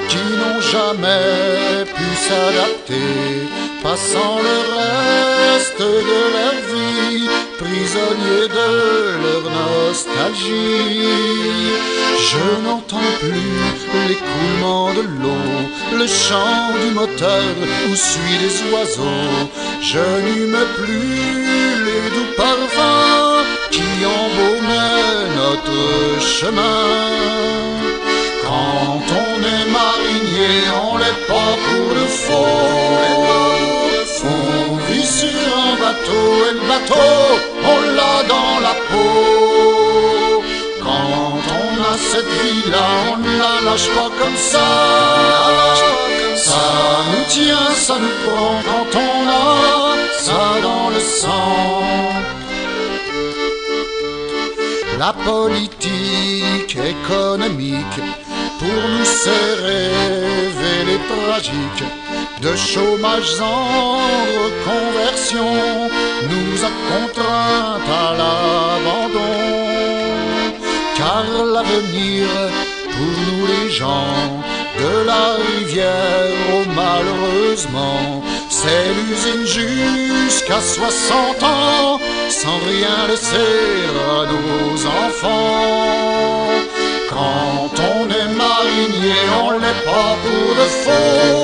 qui 0.08 0.24
n'ont 0.38 0.62
jamais 0.62 1.84
pu 1.94 2.06
s'adapter, 2.26 3.10
passant 3.82 4.38
le 4.48 4.56
reste 4.78 5.78
de 5.78 6.22
leur 6.36 6.56
vie 6.72 7.28
prisonniers 7.58 8.48
de 8.58 8.70
leur 9.24 9.44
nostalgie. 9.60 10.48
Je 12.30 12.44
n'entends 12.64 13.12
plus 13.20 14.08
l'écoulement 14.08 14.94
de 14.94 15.02
l'eau, 15.20 15.98
le 15.98 16.06
chant 16.06 16.72
du 16.82 16.94
moteur 16.94 17.44
où 17.90 17.94
suit 17.94 18.38
les 18.44 18.72
oiseaux. 18.72 19.50
Je 19.82 20.04
n'hume 20.24 20.64
plus 20.76 21.84
les 21.84 22.04
doux 22.14 22.32
parfums 22.38 23.17
chemin. 26.20 26.84
Quand 28.44 29.02
on 29.24 29.34
est 29.54 29.66
marinier, 29.80 30.58
on 30.90 30.96
l'est 30.98 31.26
pas 31.26 31.52
pour 31.66 31.94
le 31.94 32.06
faux. 32.06 33.48
On 34.24 34.76
vit 34.88 35.06
sur 35.06 35.40
un 35.66 35.74
bateau 35.84 36.26
et 36.48 36.54
le 36.58 36.64
bateau, 36.72 37.12
on 37.72 37.80
l'a 37.96 38.16
dans 38.34 38.60
la 38.66 38.74
peau. 38.90 40.42
Quand 40.82 41.42
on 41.62 41.70
a 41.90 41.94
cette 42.12 42.32
vie-là, 42.42 42.86
on 43.12 43.16
ne 43.18 43.32
la 43.38 43.54
lâche 43.70 43.88
pas 43.96 44.10
comme 44.20 44.36
ça. 44.36 44.68
Ça 46.36 46.66
nous 47.10 47.24
tient, 47.28 47.70
ça 47.74 47.96
nous 48.02 48.16
prend 48.24 48.60
quand 48.68 48.98
on 48.98 49.28
a 49.28 49.88
ça 50.26 50.60
dans 50.62 50.90
le 50.90 51.00
sang. 51.00 52.37
La 54.98 55.12
politique 55.12 56.76
économique 56.76 58.00
pour 58.58 58.80
nous 58.92 59.04
serrer 59.04 59.92
les 60.88 60.98
tragiques 61.12 61.88
de 62.42 62.56
chômage 62.56 63.40
en 63.40 63.98
reconversion 64.42 65.54
nous 66.30 66.64
a 66.64 66.72
contraints 66.90 67.78
à 68.02 68.16
l'abandon. 68.18 69.36
Car 70.96 71.26
l'avenir 71.54 72.26
pour 72.90 73.14
nous 73.28 73.46
les 73.46 73.70
gens 73.70 74.42
de 74.80 75.06
la 75.06 75.24
rivière, 75.46 76.32
oh, 76.54 76.64
malheureusement, 76.74 78.22
c'est 78.60 78.88
l'usine 78.98 79.46
jusqu'à 79.46 80.60
60 80.60 81.42
ans, 81.42 82.00
sans 82.28 82.58
rien 82.70 82.98
laisser 83.08 83.54
à 84.14 84.26
nos 84.32 84.74
enfants. 85.04 86.48
Quand 87.08 87.74
on 87.92 88.02
est 88.20 88.30
marinier, 88.44 89.22
on 89.44 89.50
l'est 89.62 89.82
pas 89.90 90.12
pour 90.24 90.48
de 90.60 90.66
faux. 90.82 91.38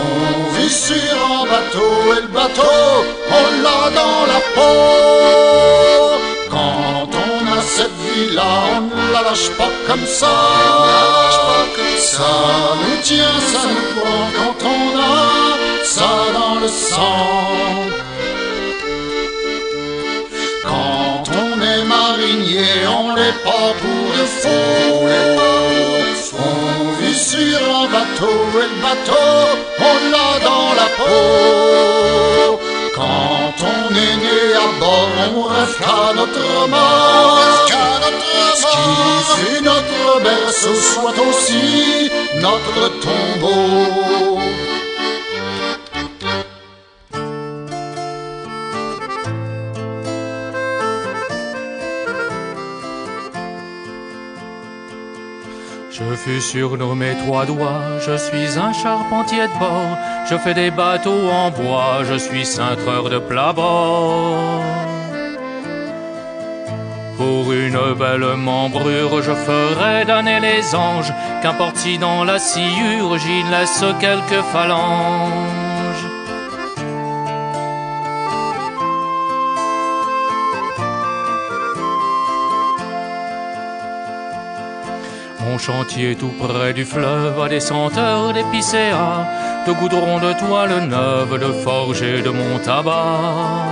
On 0.00 0.42
vit 0.56 0.74
sur 0.88 1.16
un 1.36 1.44
bateau 1.52 1.92
et 2.14 2.22
le 2.26 2.28
bateau, 2.28 2.80
on 3.38 3.46
l'a 3.64 3.82
dans 4.00 4.22
la 4.32 4.40
peau. 4.56 4.84
Quand 6.50 7.10
on 7.28 7.40
a 7.58 7.62
cette 7.76 7.98
vie-là, 8.06 8.52
on 8.76 8.80
ne 8.82 9.12
la 9.14 9.22
lâche 9.22 9.50
pas 9.60 9.72
comme 9.86 10.06
ça. 10.06 10.36
Ça 11.98 12.34
nous 12.82 13.02
tient, 13.02 13.38
ça 13.52 13.62
nous 13.70 13.86
prend 14.00 14.26
quand 14.36 14.66
on 14.68 14.98
a 14.98 15.33
ça 15.84 16.14
dans 16.32 16.60
le 16.60 16.68
sang. 16.68 17.52
Quand 20.62 21.22
on 21.42 21.60
est 21.60 21.84
marinier, 21.84 22.86
on 22.88 23.14
n'est 23.14 23.38
pas 23.44 23.68
pour 23.82 24.06
de 24.18 24.24
faux. 24.40 24.64
On 26.36 26.92
vit 27.00 27.18
sur 27.18 27.60
un 27.80 27.86
bateau 27.94 28.36
et 28.62 28.68
le 28.72 28.78
bateau, 28.82 29.30
on 29.78 29.96
l'a 30.12 30.32
dans 30.48 30.70
la 30.80 30.88
peau. 30.98 32.60
Quand 32.96 33.56
on 33.72 33.94
est 33.94 34.16
né 34.24 34.40
à 34.54 34.68
bord, 34.80 35.10
on 35.36 35.42
rêve 35.42 35.76
qu'à 35.78 36.14
notre 36.14 36.68
mort. 36.68 37.38
Ce 38.56 38.66
qui 38.72 38.88
fut 39.34 39.62
notre 39.62 40.20
berceau 40.22 40.74
soit 40.74 41.18
aussi 41.28 42.10
notre 42.40 42.88
tombeau. 43.00 44.40
Fus 56.24 56.40
surnommé 56.40 57.14
trois 57.26 57.44
doigts, 57.44 57.98
je 58.00 58.16
suis 58.16 58.58
un 58.58 58.72
charpentier 58.72 59.42
de 59.42 59.58
bord, 59.58 59.98
je 60.30 60.36
fais 60.36 60.54
des 60.54 60.70
bateaux 60.70 61.28
en 61.28 61.50
bois, 61.50 61.98
je 62.04 62.14
suis 62.14 62.46
cintreur 62.46 63.10
de 63.10 63.18
plat-bord. 63.18 64.62
Pour 67.18 67.52
une 67.52 67.94
belle 67.98 68.36
membrure, 68.36 69.22
je 69.22 69.32
ferai 69.32 70.04
donner 70.06 70.40
les 70.40 70.74
anges, 70.74 71.12
qu'importe 71.42 71.76
si 71.76 71.98
dans 71.98 72.24
la 72.24 72.38
sciure 72.38 73.18
j'y 73.18 73.42
laisse 73.50 73.84
quelques 74.00 74.42
phalanges. 74.52 75.63
Chantier 85.66 86.14
tout 86.14 86.34
près 86.38 86.74
du 86.74 86.84
fleuve 86.84 87.40
a 87.40 87.48
des 87.48 87.60
senteurs 87.60 88.34
d'épicéas, 88.34 89.26
de 89.66 89.72
goudron 89.72 90.18
de 90.18 90.32
toile 90.34 90.88
neuve, 90.88 91.38
de 91.40 91.52
forge 91.64 92.02
et 92.02 92.20
de 92.20 92.28
mon 92.28 92.58
tabac. 92.58 93.64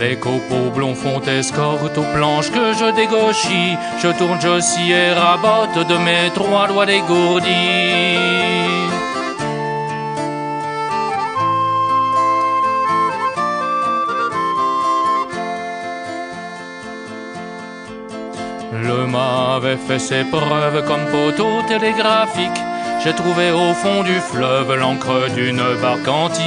Les 0.00 0.16
copeaux 0.16 0.70
blonds 0.74 0.94
font 0.94 1.20
escorte 1.20 1.98
aux 1.98 2.10
planches 2.14 2.50
que 2.50 2.72
je 2.72 2.88
dégauchis. 2.96 3.76
Je 4.02 4.08
tourne, 4.18 4.40
je 4.40 4.60
scie 4.60 4.92
et 4.92 5.12
rabote 5.12 5.86
de 5.86 5.96
mes 6.06 6.30
trois 6.34 6.66
doigts 6.68 6.86
dégourdis. 6.86 8.62
Le 18.84 19.06
mât 19.06 19.56
avait 19.56 19.76
fait 19.76 19.98
ses 19.98 20.24
preuves 20.24 20.84
comme 20.88 21.06
poteau 21.06 21.62
télégraphique. 21.68 22.60
J'ai 23.02 23.14
trouvé 23.14 23.50
au 23.52 23.74
fond 23.74 24.02
du 24.02 24.18
fleuve 24.20 24.74
l'encre 24.74 25.28
d'une 25.36 25.62
barque 25.80 26.08
antique. 26.08 26.42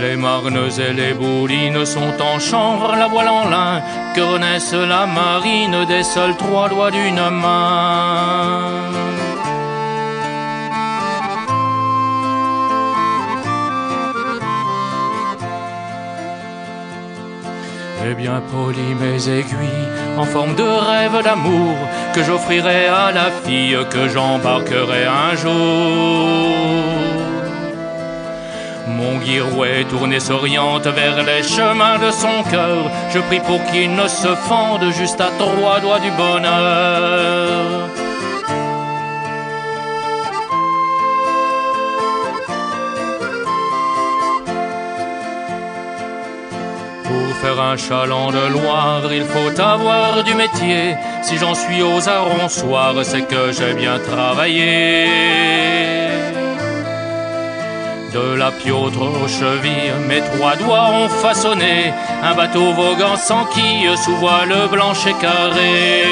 Les 0.00 0.16
marnes 0.16 0.68
et 0.78 0.92
les 0.92 1.14
boulines 1.14 1.84
sont 1.86 2.14
en 2.20 2.38
chanvre, 2.38 2.94
la 2.96 3.06
voile 3.06 3.28
en 3.28 3.48
lin, 3.48 3.82
que 4.14 4.76
la 4.86 5.06
marine 5.06 5.84
des 5.86 6.02
seuls 6.02 6.36
trois 6.36 6.68
doigts 6.68 6.90
d'une 6.90 7.30
main? 7.30 8.93
J'ai 18.04 18.14
bien 18.14 18.42
poli 18.52 18.94
mes 19.00 19.28
aiguilles 19.30 19.88
en 20.18 20.24
forme 20.24 20.54
de 20.56 20.62
rêve 20.62 21.22
d'amour 21.22 21.74
que 22.12 22.22
j'offrirai 22.22 22.86
à 22.86 23.10
la 23.12 23.30
fille 23.30 23.78
que 23.88 24.08
j'embarquerai 24.08 25.06
un 25.06 25.34
jour. 25.34 26.50
Mon 28.88 29.16
guirouet 29.20 29.84
tourné 29.88 30.20
s'oriente 30.20 30.86
vers 30.86 31.22
les 31.22 31.42
chemins 31.42 31.98
de 31.98 32.10
son 32.10 32.42
cœur. 32.50 32.90
Je 33.10 33.20
prie 33.20 33.40
pour 33.40 33.64
qu'il 33.72 33.94
ne 33.94 34.06
se 34.06 34.34
fende 34.48 34.90
juste 34.90 35.20
à 35.22 35.30
trois 35.38 35.80
doigts 35.80 36.00
du 36.00 36.10
bonheur. 36.10 37.88
Faire 47.44 47.60
un 47.60 47.76
chaland 47.76 48.30
de 48.30 48.46
Loire, 48.56 49.02
il 49.12 49.24
faut 49.32 49.60
avoir 49.60 50.24
du 50.24 50.34
métier. 50.34 50.96
Si 51.22 51.36
j'en 51.36 51.54
suis 51.54 51.82
aux 51.82 52.08
arronsoirs, 52.08 53.04
c'est 53.04 53.26
que 53.32 53.52
j'ai 53.56 53.74
bien 53.74 53.98
travaillé. 53.98 55.06
De 58.16 58.26
la 58.42 58.50
piautre 58.50 59.02
aux 59.22 59.28
chevilles, 59.38 59.92
mes 60.08 60.22
trois 60.30 60.56
doigts 60.56 60.88
ont 61.00 61.10
façonné 61.24 61.92
un 62.22 62.34
bateau 62.34 62.72
voguant 62.72 63.16
sans 63.16 63.44
quille 63.54 63.90
sous 64.02 64.16
voile 64.24 64.56
blanche 64.70 65.06
et 65.06 65.16
carrée. 65.24 66.04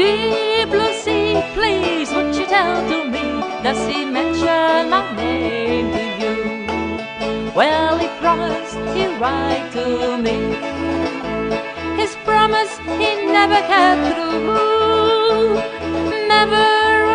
Deep 0.00 0.70
blue 0.70 0.94
sea, 0.94 1.42
please 1.52 2.10
won't 2.10 2.34
you 2.34 2.46
tell 2.46 2.88
to 2.88 3.04
me, 3.10 3.20
does 3.62 3.86
he 3.86 4.06
mention 4.06 4.88
my 4.88 5.14
name 5.14 5.92
to 5.92 6.04
you? 6.22 7.52
Well, 7.54 7.98
he 7.98 8.08
promised 8.18 8.78
he'd 8.96 9.12
write 9.20 9.68
to 9.74 10.16
me. 10.16 10.38
His 12.00 12.16
promise 12.24 12.78
he 12.98 13.10
never 13.36 13.60
kept 13.72 14.02
through. 14.14 15.56
Never 16.34 16.68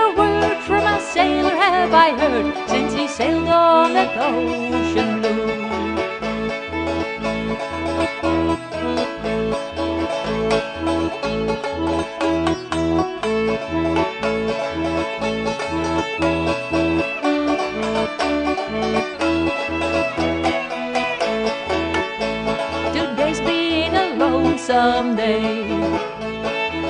a 0.03 0.13
word 0.15 0.59
from 0.67 0.83
a 0.85 0.99
sailor 1.01 1.55
have 1.55 1.91
I 1.91 2.11
heard 2.11 2.53
since 2.69 2.93
he 2.93 3.07
sailed 3.07 3.47
on 3.47 3.93
that 3.93 4.15
ocean 4.15 5.21
blue. 5.21 5.65
Today's 22.93 23.39
been 23.39 23.95
a 23.95 24.15
lonesome 24.17 25.15
day. 25.15 25.67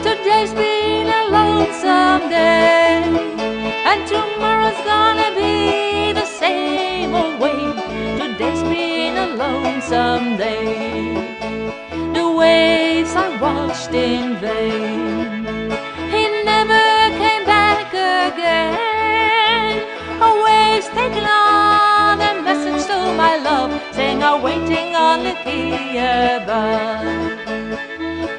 Today's 0.01 0.53
been 0.53 1.07
a 1.07 1.27
lonesome 1.29 2.29
day. 2.29 3.03
And 3.85 4.07
tomorrow's 4.07 4.81
gonna 4.83 5.29
be 5.35 6.13
the 6.13 6.25
same 6.25 7.13
old 7.13 7.39
way. 7.39 7.61
Today's 8.17 8.63
been 8.63 9.17
a 9.17 9.35
lonesome 9.35 10.37
day. 10.37 11.13
The 12.13 12.27
waves 12.31 13.15
I 13.15 13.39
watched 13.39 13.93
in 13.93 14.37
vain. 14.37 15.34
Waiting 24.33 24.95
on 24.95 25.23
the 25.23 25.35
key 25.43 25.97
above. 25.97 27.05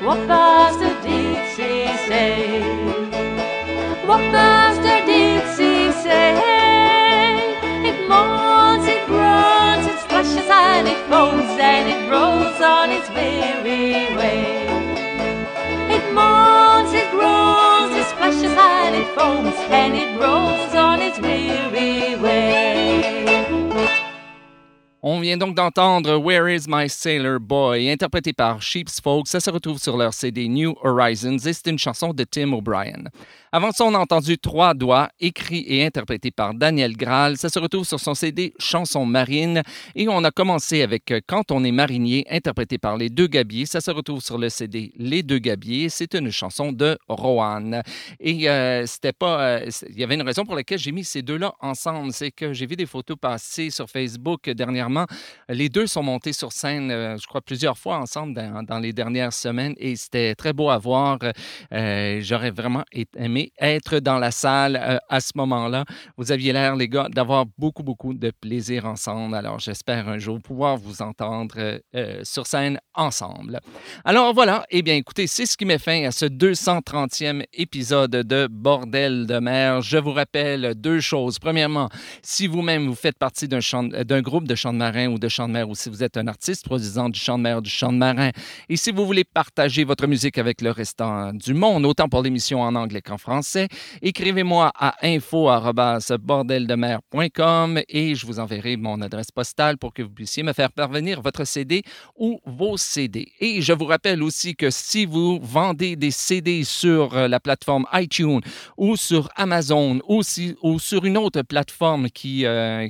What 0.03 0.27
does 0.27 0.77
the 0.79 0.91
deep 1.07 1.39
sea 1.55 1.87
say? 2.09 2.61
What 4.05 4.21
does 4.33 4.77
the 4.79 4.97
deep 5.07 5.45
sea 5.57 5.93
say? 5.93 6.35
It 7.89 8.09
moans, 8.09 8.87
it 8.87 9.07
groans, 9.07 9.87
it 9.87 9.99
splashes 10.01 10.49
and 10.51 10.89
it 10.89 11.01
foams 11.09 11.59
and 11.73 11.89
it 11.95 12.11
rolls 12.11 12.61
on 12.61 12.91
its 12.91 13.09
weary 13.11 14.15
way. 14.17 14.67
It 15.97 16.05
moans, 16.13 16.93
it 16.93 17.09
groans, 17.13 17.95
it 17.95 18.07
splashes 18.13 18.57
and 18.59 18.97
it 18.97 19.09
foams 19.15 19.57
and 19.71 19.95
it 19.95 20.21
rolls 20.21 20.46
vient 25.27 25.37
donc 25.37 25.57
d'entendre 25.57 26.19
Where 26.19 26.49
is 26.49 26.67
My 26.69 26.89
Sailor 26.89 27.41
Boy, 27.41 27.91
interprété 27.91 28.33
par 28.33 28.63
Sheep's 28.63 29.01
Folk. 29.01 29.27
Ça 29.27 29.41
se 29.41 29.51
retrouve 29.51 29.79
sur 29.79 29.97
leur 29.97 30.15
CD 30.15 30.47
New 30.47 30.77
Horizons 30.85 31.39
et 31.39 31.53
c'est 31.53 31.67
une 31.67 31.81
chanson 31.81 32.15
de 32.15 32.23
Tim 32.23 32.53
O'Brien. 32.53 33.03
Avant 33.53 33.71
ça, 33.71 33.85
on 33.85 33.95
a 33.95 33.99
entendu 33.99 34.39
Trois 34.39 34.75
Doigts, 34.75 35.09
écrit 35.21 35.65
et 35.69 35.85
interprété 35.87 36.31
par 36.33 36.53
Daniel 36.53 36.97
Graal. 36.97 37.37
Ça 37.37 37.49
se 37.49 37.59
retrouve 37.59 37.87
sur 37.87 38.01
son 38.01 38.15
CD 38.15 38.53
Chanson 38.59 39.07
marine. 39.07 39.63
Et 39.95 40.09
on 40.09 40.25
a 40.25 40.31
commencé 40.33 40.83
avec 40.83 41.11
euh, 41.13 41.21
Quand 41.27 41.53
on 41.53 41.63
est 41.63 41.71
marinier, 41.71 42.25
interprété 42.29 42.77
par 42.79 42.97
Les 42.97 43.09
Deux 43.09 43.29
Gabiers. 43.29 43.65
Ça 43.67 43.81
se 43.81 43.91
retrouve 43.93 44.21
sur 44.21 44.37
le 44.37 44.49
CD 44.49 44.93
Les 44.97 45.23
Deux 45.23 45.39
Gabiers. 45.39 45.89
C'est 45.91 46.15
une 46.15 46.31
chanson 46.33 46.73
de 46.73 46.99
Rohan. 47.09 47.83
Et 48.19 48.49
euh, 48.51 48.85
c'était 48.87 49.13
pas. 49.13 49.41
euh, 49.61 49.71
il 49.91 49.99
y 49.99 50.03
avait 50.03 50.17
une 50.17 50.23
raison 50.23 50.45
pour 50.45 50.57
laquelle 50.57 50.79
j'ai 50.79 50.93
mis 50.93 51.05
ces 51.05 51.23
deux-là 51.23 51.55
ensemble. 51.61 52.13
C'est 52.13 52.33
que 52.33 52.53
j'ai 52.53 52.67
vu 52.67 52.75
des 52.75 52.87
photos 52.87 53.17
passer 53.21 53.71
sur 53.71 53.89
Facebook 53.89 54.51
dernièrement. 54.51 55.07
Les 55.49 55.69
deux 55.69 55.87
sont 55.87 56.03
montés 56.03 56.33
sur 56.33 56.53
scène, 56.53 56.91
je 56.91 57.27
crois, 57.27 57.41
plusieurs 57.43 57.79
fois 57.79 57.99
ensemble 57.99 58.35
dans, 58.35 58.65
dans 58.65 58.79
les 58.81 58.93
dernières 58.93 59.33
semaines 59.33 59.75
et 59.79 59.95
c'était 59.95 60.35
très 60.35 60.53
beau 60.53 60.69
à 60.69 60.79
voir. 60.79 61.19
J'aurais 61.71 62.51
vraiment 62.51 62.85
é- 62.93 63.07
aimé 63.37 63.53
être 63.61 63.99
dans 63.99 64.19
la 64.19 64.31
salle 64.31 64.77
euh, 64.81 64.99
à 65.09 65.21
ce 65.21 65.33
moment-là. 65.37 65.85
Vous 66.17 66.33
aviez 66.33 66.53
l'air, 66.53 66.77
les 66.77 66.89
gars, 66.89 67.09
d'avoir 67.11 67.47
beaucoup, 67.59 67.83
beaucoup 67.83 68.15
de 68.15 68.31
plaisir 68.31 68.87
ensemble. 68.87 69.35
Alors, 69.35 69.59
j'espère 69.59 70.09
un 70.09 70.19
jour 70.19 70.41
pouvoir 70.41 70.77
vous 70.77 71.03
entendre 71.03 71.55
euh, 71.59 71.79
euh, 71.95 72.21
sur 72.25 72.47
scène 72.47 72.79
ensemble. 72.95 73.61
Alors 74.05 74.33
voilà, 74.35 74.65
eh 74.71 74.83
bien 74.83 74.95
écoutez, 74.95 75.27
c'est 75.27 75.47
ce 75.47 75.57
qui 75.57 75.65
met 75.65 75.79
fin 75.79 76.05
à 76.05 76.11
ce 76.11 76.27
230e 76.27 77.45
épisode 77.53 78.11
de 78.11 78.49
Bordel 78.51 79.27
de 79.27 79.39
mer. 79.39 79.83
Je 79.83 79.99
vous 79.99 80.13
rappelle 80.13 80.75
deux 80.75 81.01
choses. 81.01 81.39
Premièrement, 81.39 81.89
si 82.23 82.47
vous-même 82.47 82.87
vous 82.87 82.95
faites 82.95 83.19
partie 83.19 83.49
d'un 83.49 84.23
groupe 84.23 84.49
de 84.49 84.55
chant 84.55 84.73
de 84.73 84.79
marin 84.79 85.09
ou 85.09 85.19
de 85.19 85.29
chant 85.29 85.49
de 85.49 85.53
mer 85.53 85.69
ou 85.69 85.75
si 85.75 85.91
vous 85.91 86.03
êtes 86.03 86.17
un 86.17 86.27
artiste 86.27 86.65
produisant 86.65 87.09
du 87.09 87.21
chant 87.21 87.39
de 87.39 87.43
mer, 87.43 87.61
du 87.61 87.71
chant 87.71 87.93
de 87.93 87.99
marin, 87.99 88.31
et 88.69 88.77
si 88.77 88.91
vous 88.91 89.05
voulez 89.05 89.25
partager 89.25 89.85
votre 89.85 90.07
musique 90.07 90.39
avec 90.39 90.61
le 90.61 90.71
restant 90.71 91.33
du 91.33 91.55
monde, 91.55 91.85
autant 91.85 92.09
pour 92.09 92.23
l'émission 92.23 92.63
en 92.63 92.75
anglais 92.75 93.03
qu'en 93.03 93.19
français, 93.19 93.26
écrivez-moi 94.03 94.71
à 94.75 94.97
info@bordeldemer.com 95.03 97.81
et 97.89 98.15
je 98.15 98.27
vous 98.27 98.39
enverrai 98.39 98.77
mon 98.77 99.01
adresse 99.01 99.31
postale 99.31 99.79
pour 99.79 99.95
que 99.95 100.03
vous 100.03 100.11
puissiez 100.11 100.43
me 100.43 100.53
faire 100.53 100.71
parvenir 100.73 101.23
votre 101.23 101.45
CD 101.45 101.83
ou 102.17 102.39
vos 102.45 102.77
CD. 102.77 103.33
Et 103.41 103.63
je 103.63 103.73
vous 103.73 103.87
rappelle 103.87 104.23
aussi 104.23 104.55
que 104.55 104.69
si 104.71 105.07
vous 105.07 105.41
vendez 105.43 105.97
des 105.97 106.11
CD 106.11 106.63
sur 106.65 107.17
euh, 107.17 107.29
la 107.29 107.41
plateforme 107.41 107.87
iTunes 107.95 108.43
ou 108.77 108.97
sur 108.97 109.31
Amazon 109.37 110.01
ou, 110.09 110.23
sur 110.23 111.05
une 111.05 111.19
autre 111.19 111.43
plateforme 111.43 112.09
qui, 112.11 112.47
euh, 112.47 112.89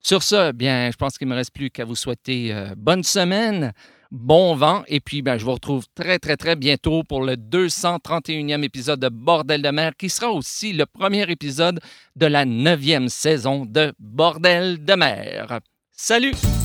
Sur 0.00 0.22
ce, 0.22 0.52
bien, 0.52 0.90
je 0.90 0.96
pense 0.96 1.18
qu'il 1.18 1.28
ne 1.28 1.32
me 1.32 1.36
reste 1.36 1.52
plus 1.52 1.70
qu'à 1.70 1.84
vous 1.84 1.96
souhaiter 1.96 2.52
euh, 2.52 2.74
bonne 2.76 3.04
semaine, 3.04 3.72
bon 4.10 4.54
vent, 4.54 4.82
et 4.88 5.00
puis 5.00 5.22
ben, 5.22 5.38
je 5.38 5.44
vous 5.44 5.52
retrouve 5.52 5.84
très, 5.94 6.18
très, 6.18 6.36
très 6.36 6.56
bientôt 6.56 7.04
pour 7.04 7.22
le 7.22 7.36
231e 7.36 8.62
épisode 8.62 9.00
de 9.00 9.08
Bordel 9.08 9.62
de 9.62 9.70
mer, 9.70 9.92
qui 9.96 10.08
sera 10.08 10.30
aussi 10.30 10.72
le 10.72 10.86
premier 10.86 11.30
épisode 11.30 11.80
de 12.16 12.26
la 12.26 12.44
neuvième 12.44 13.08
saison 13.08 13.64
de 13.66 13.92
Bordel 13.98 14.84
de 14.84 14.94
mer. 14.94 15.60
Salut! 16.02 16.59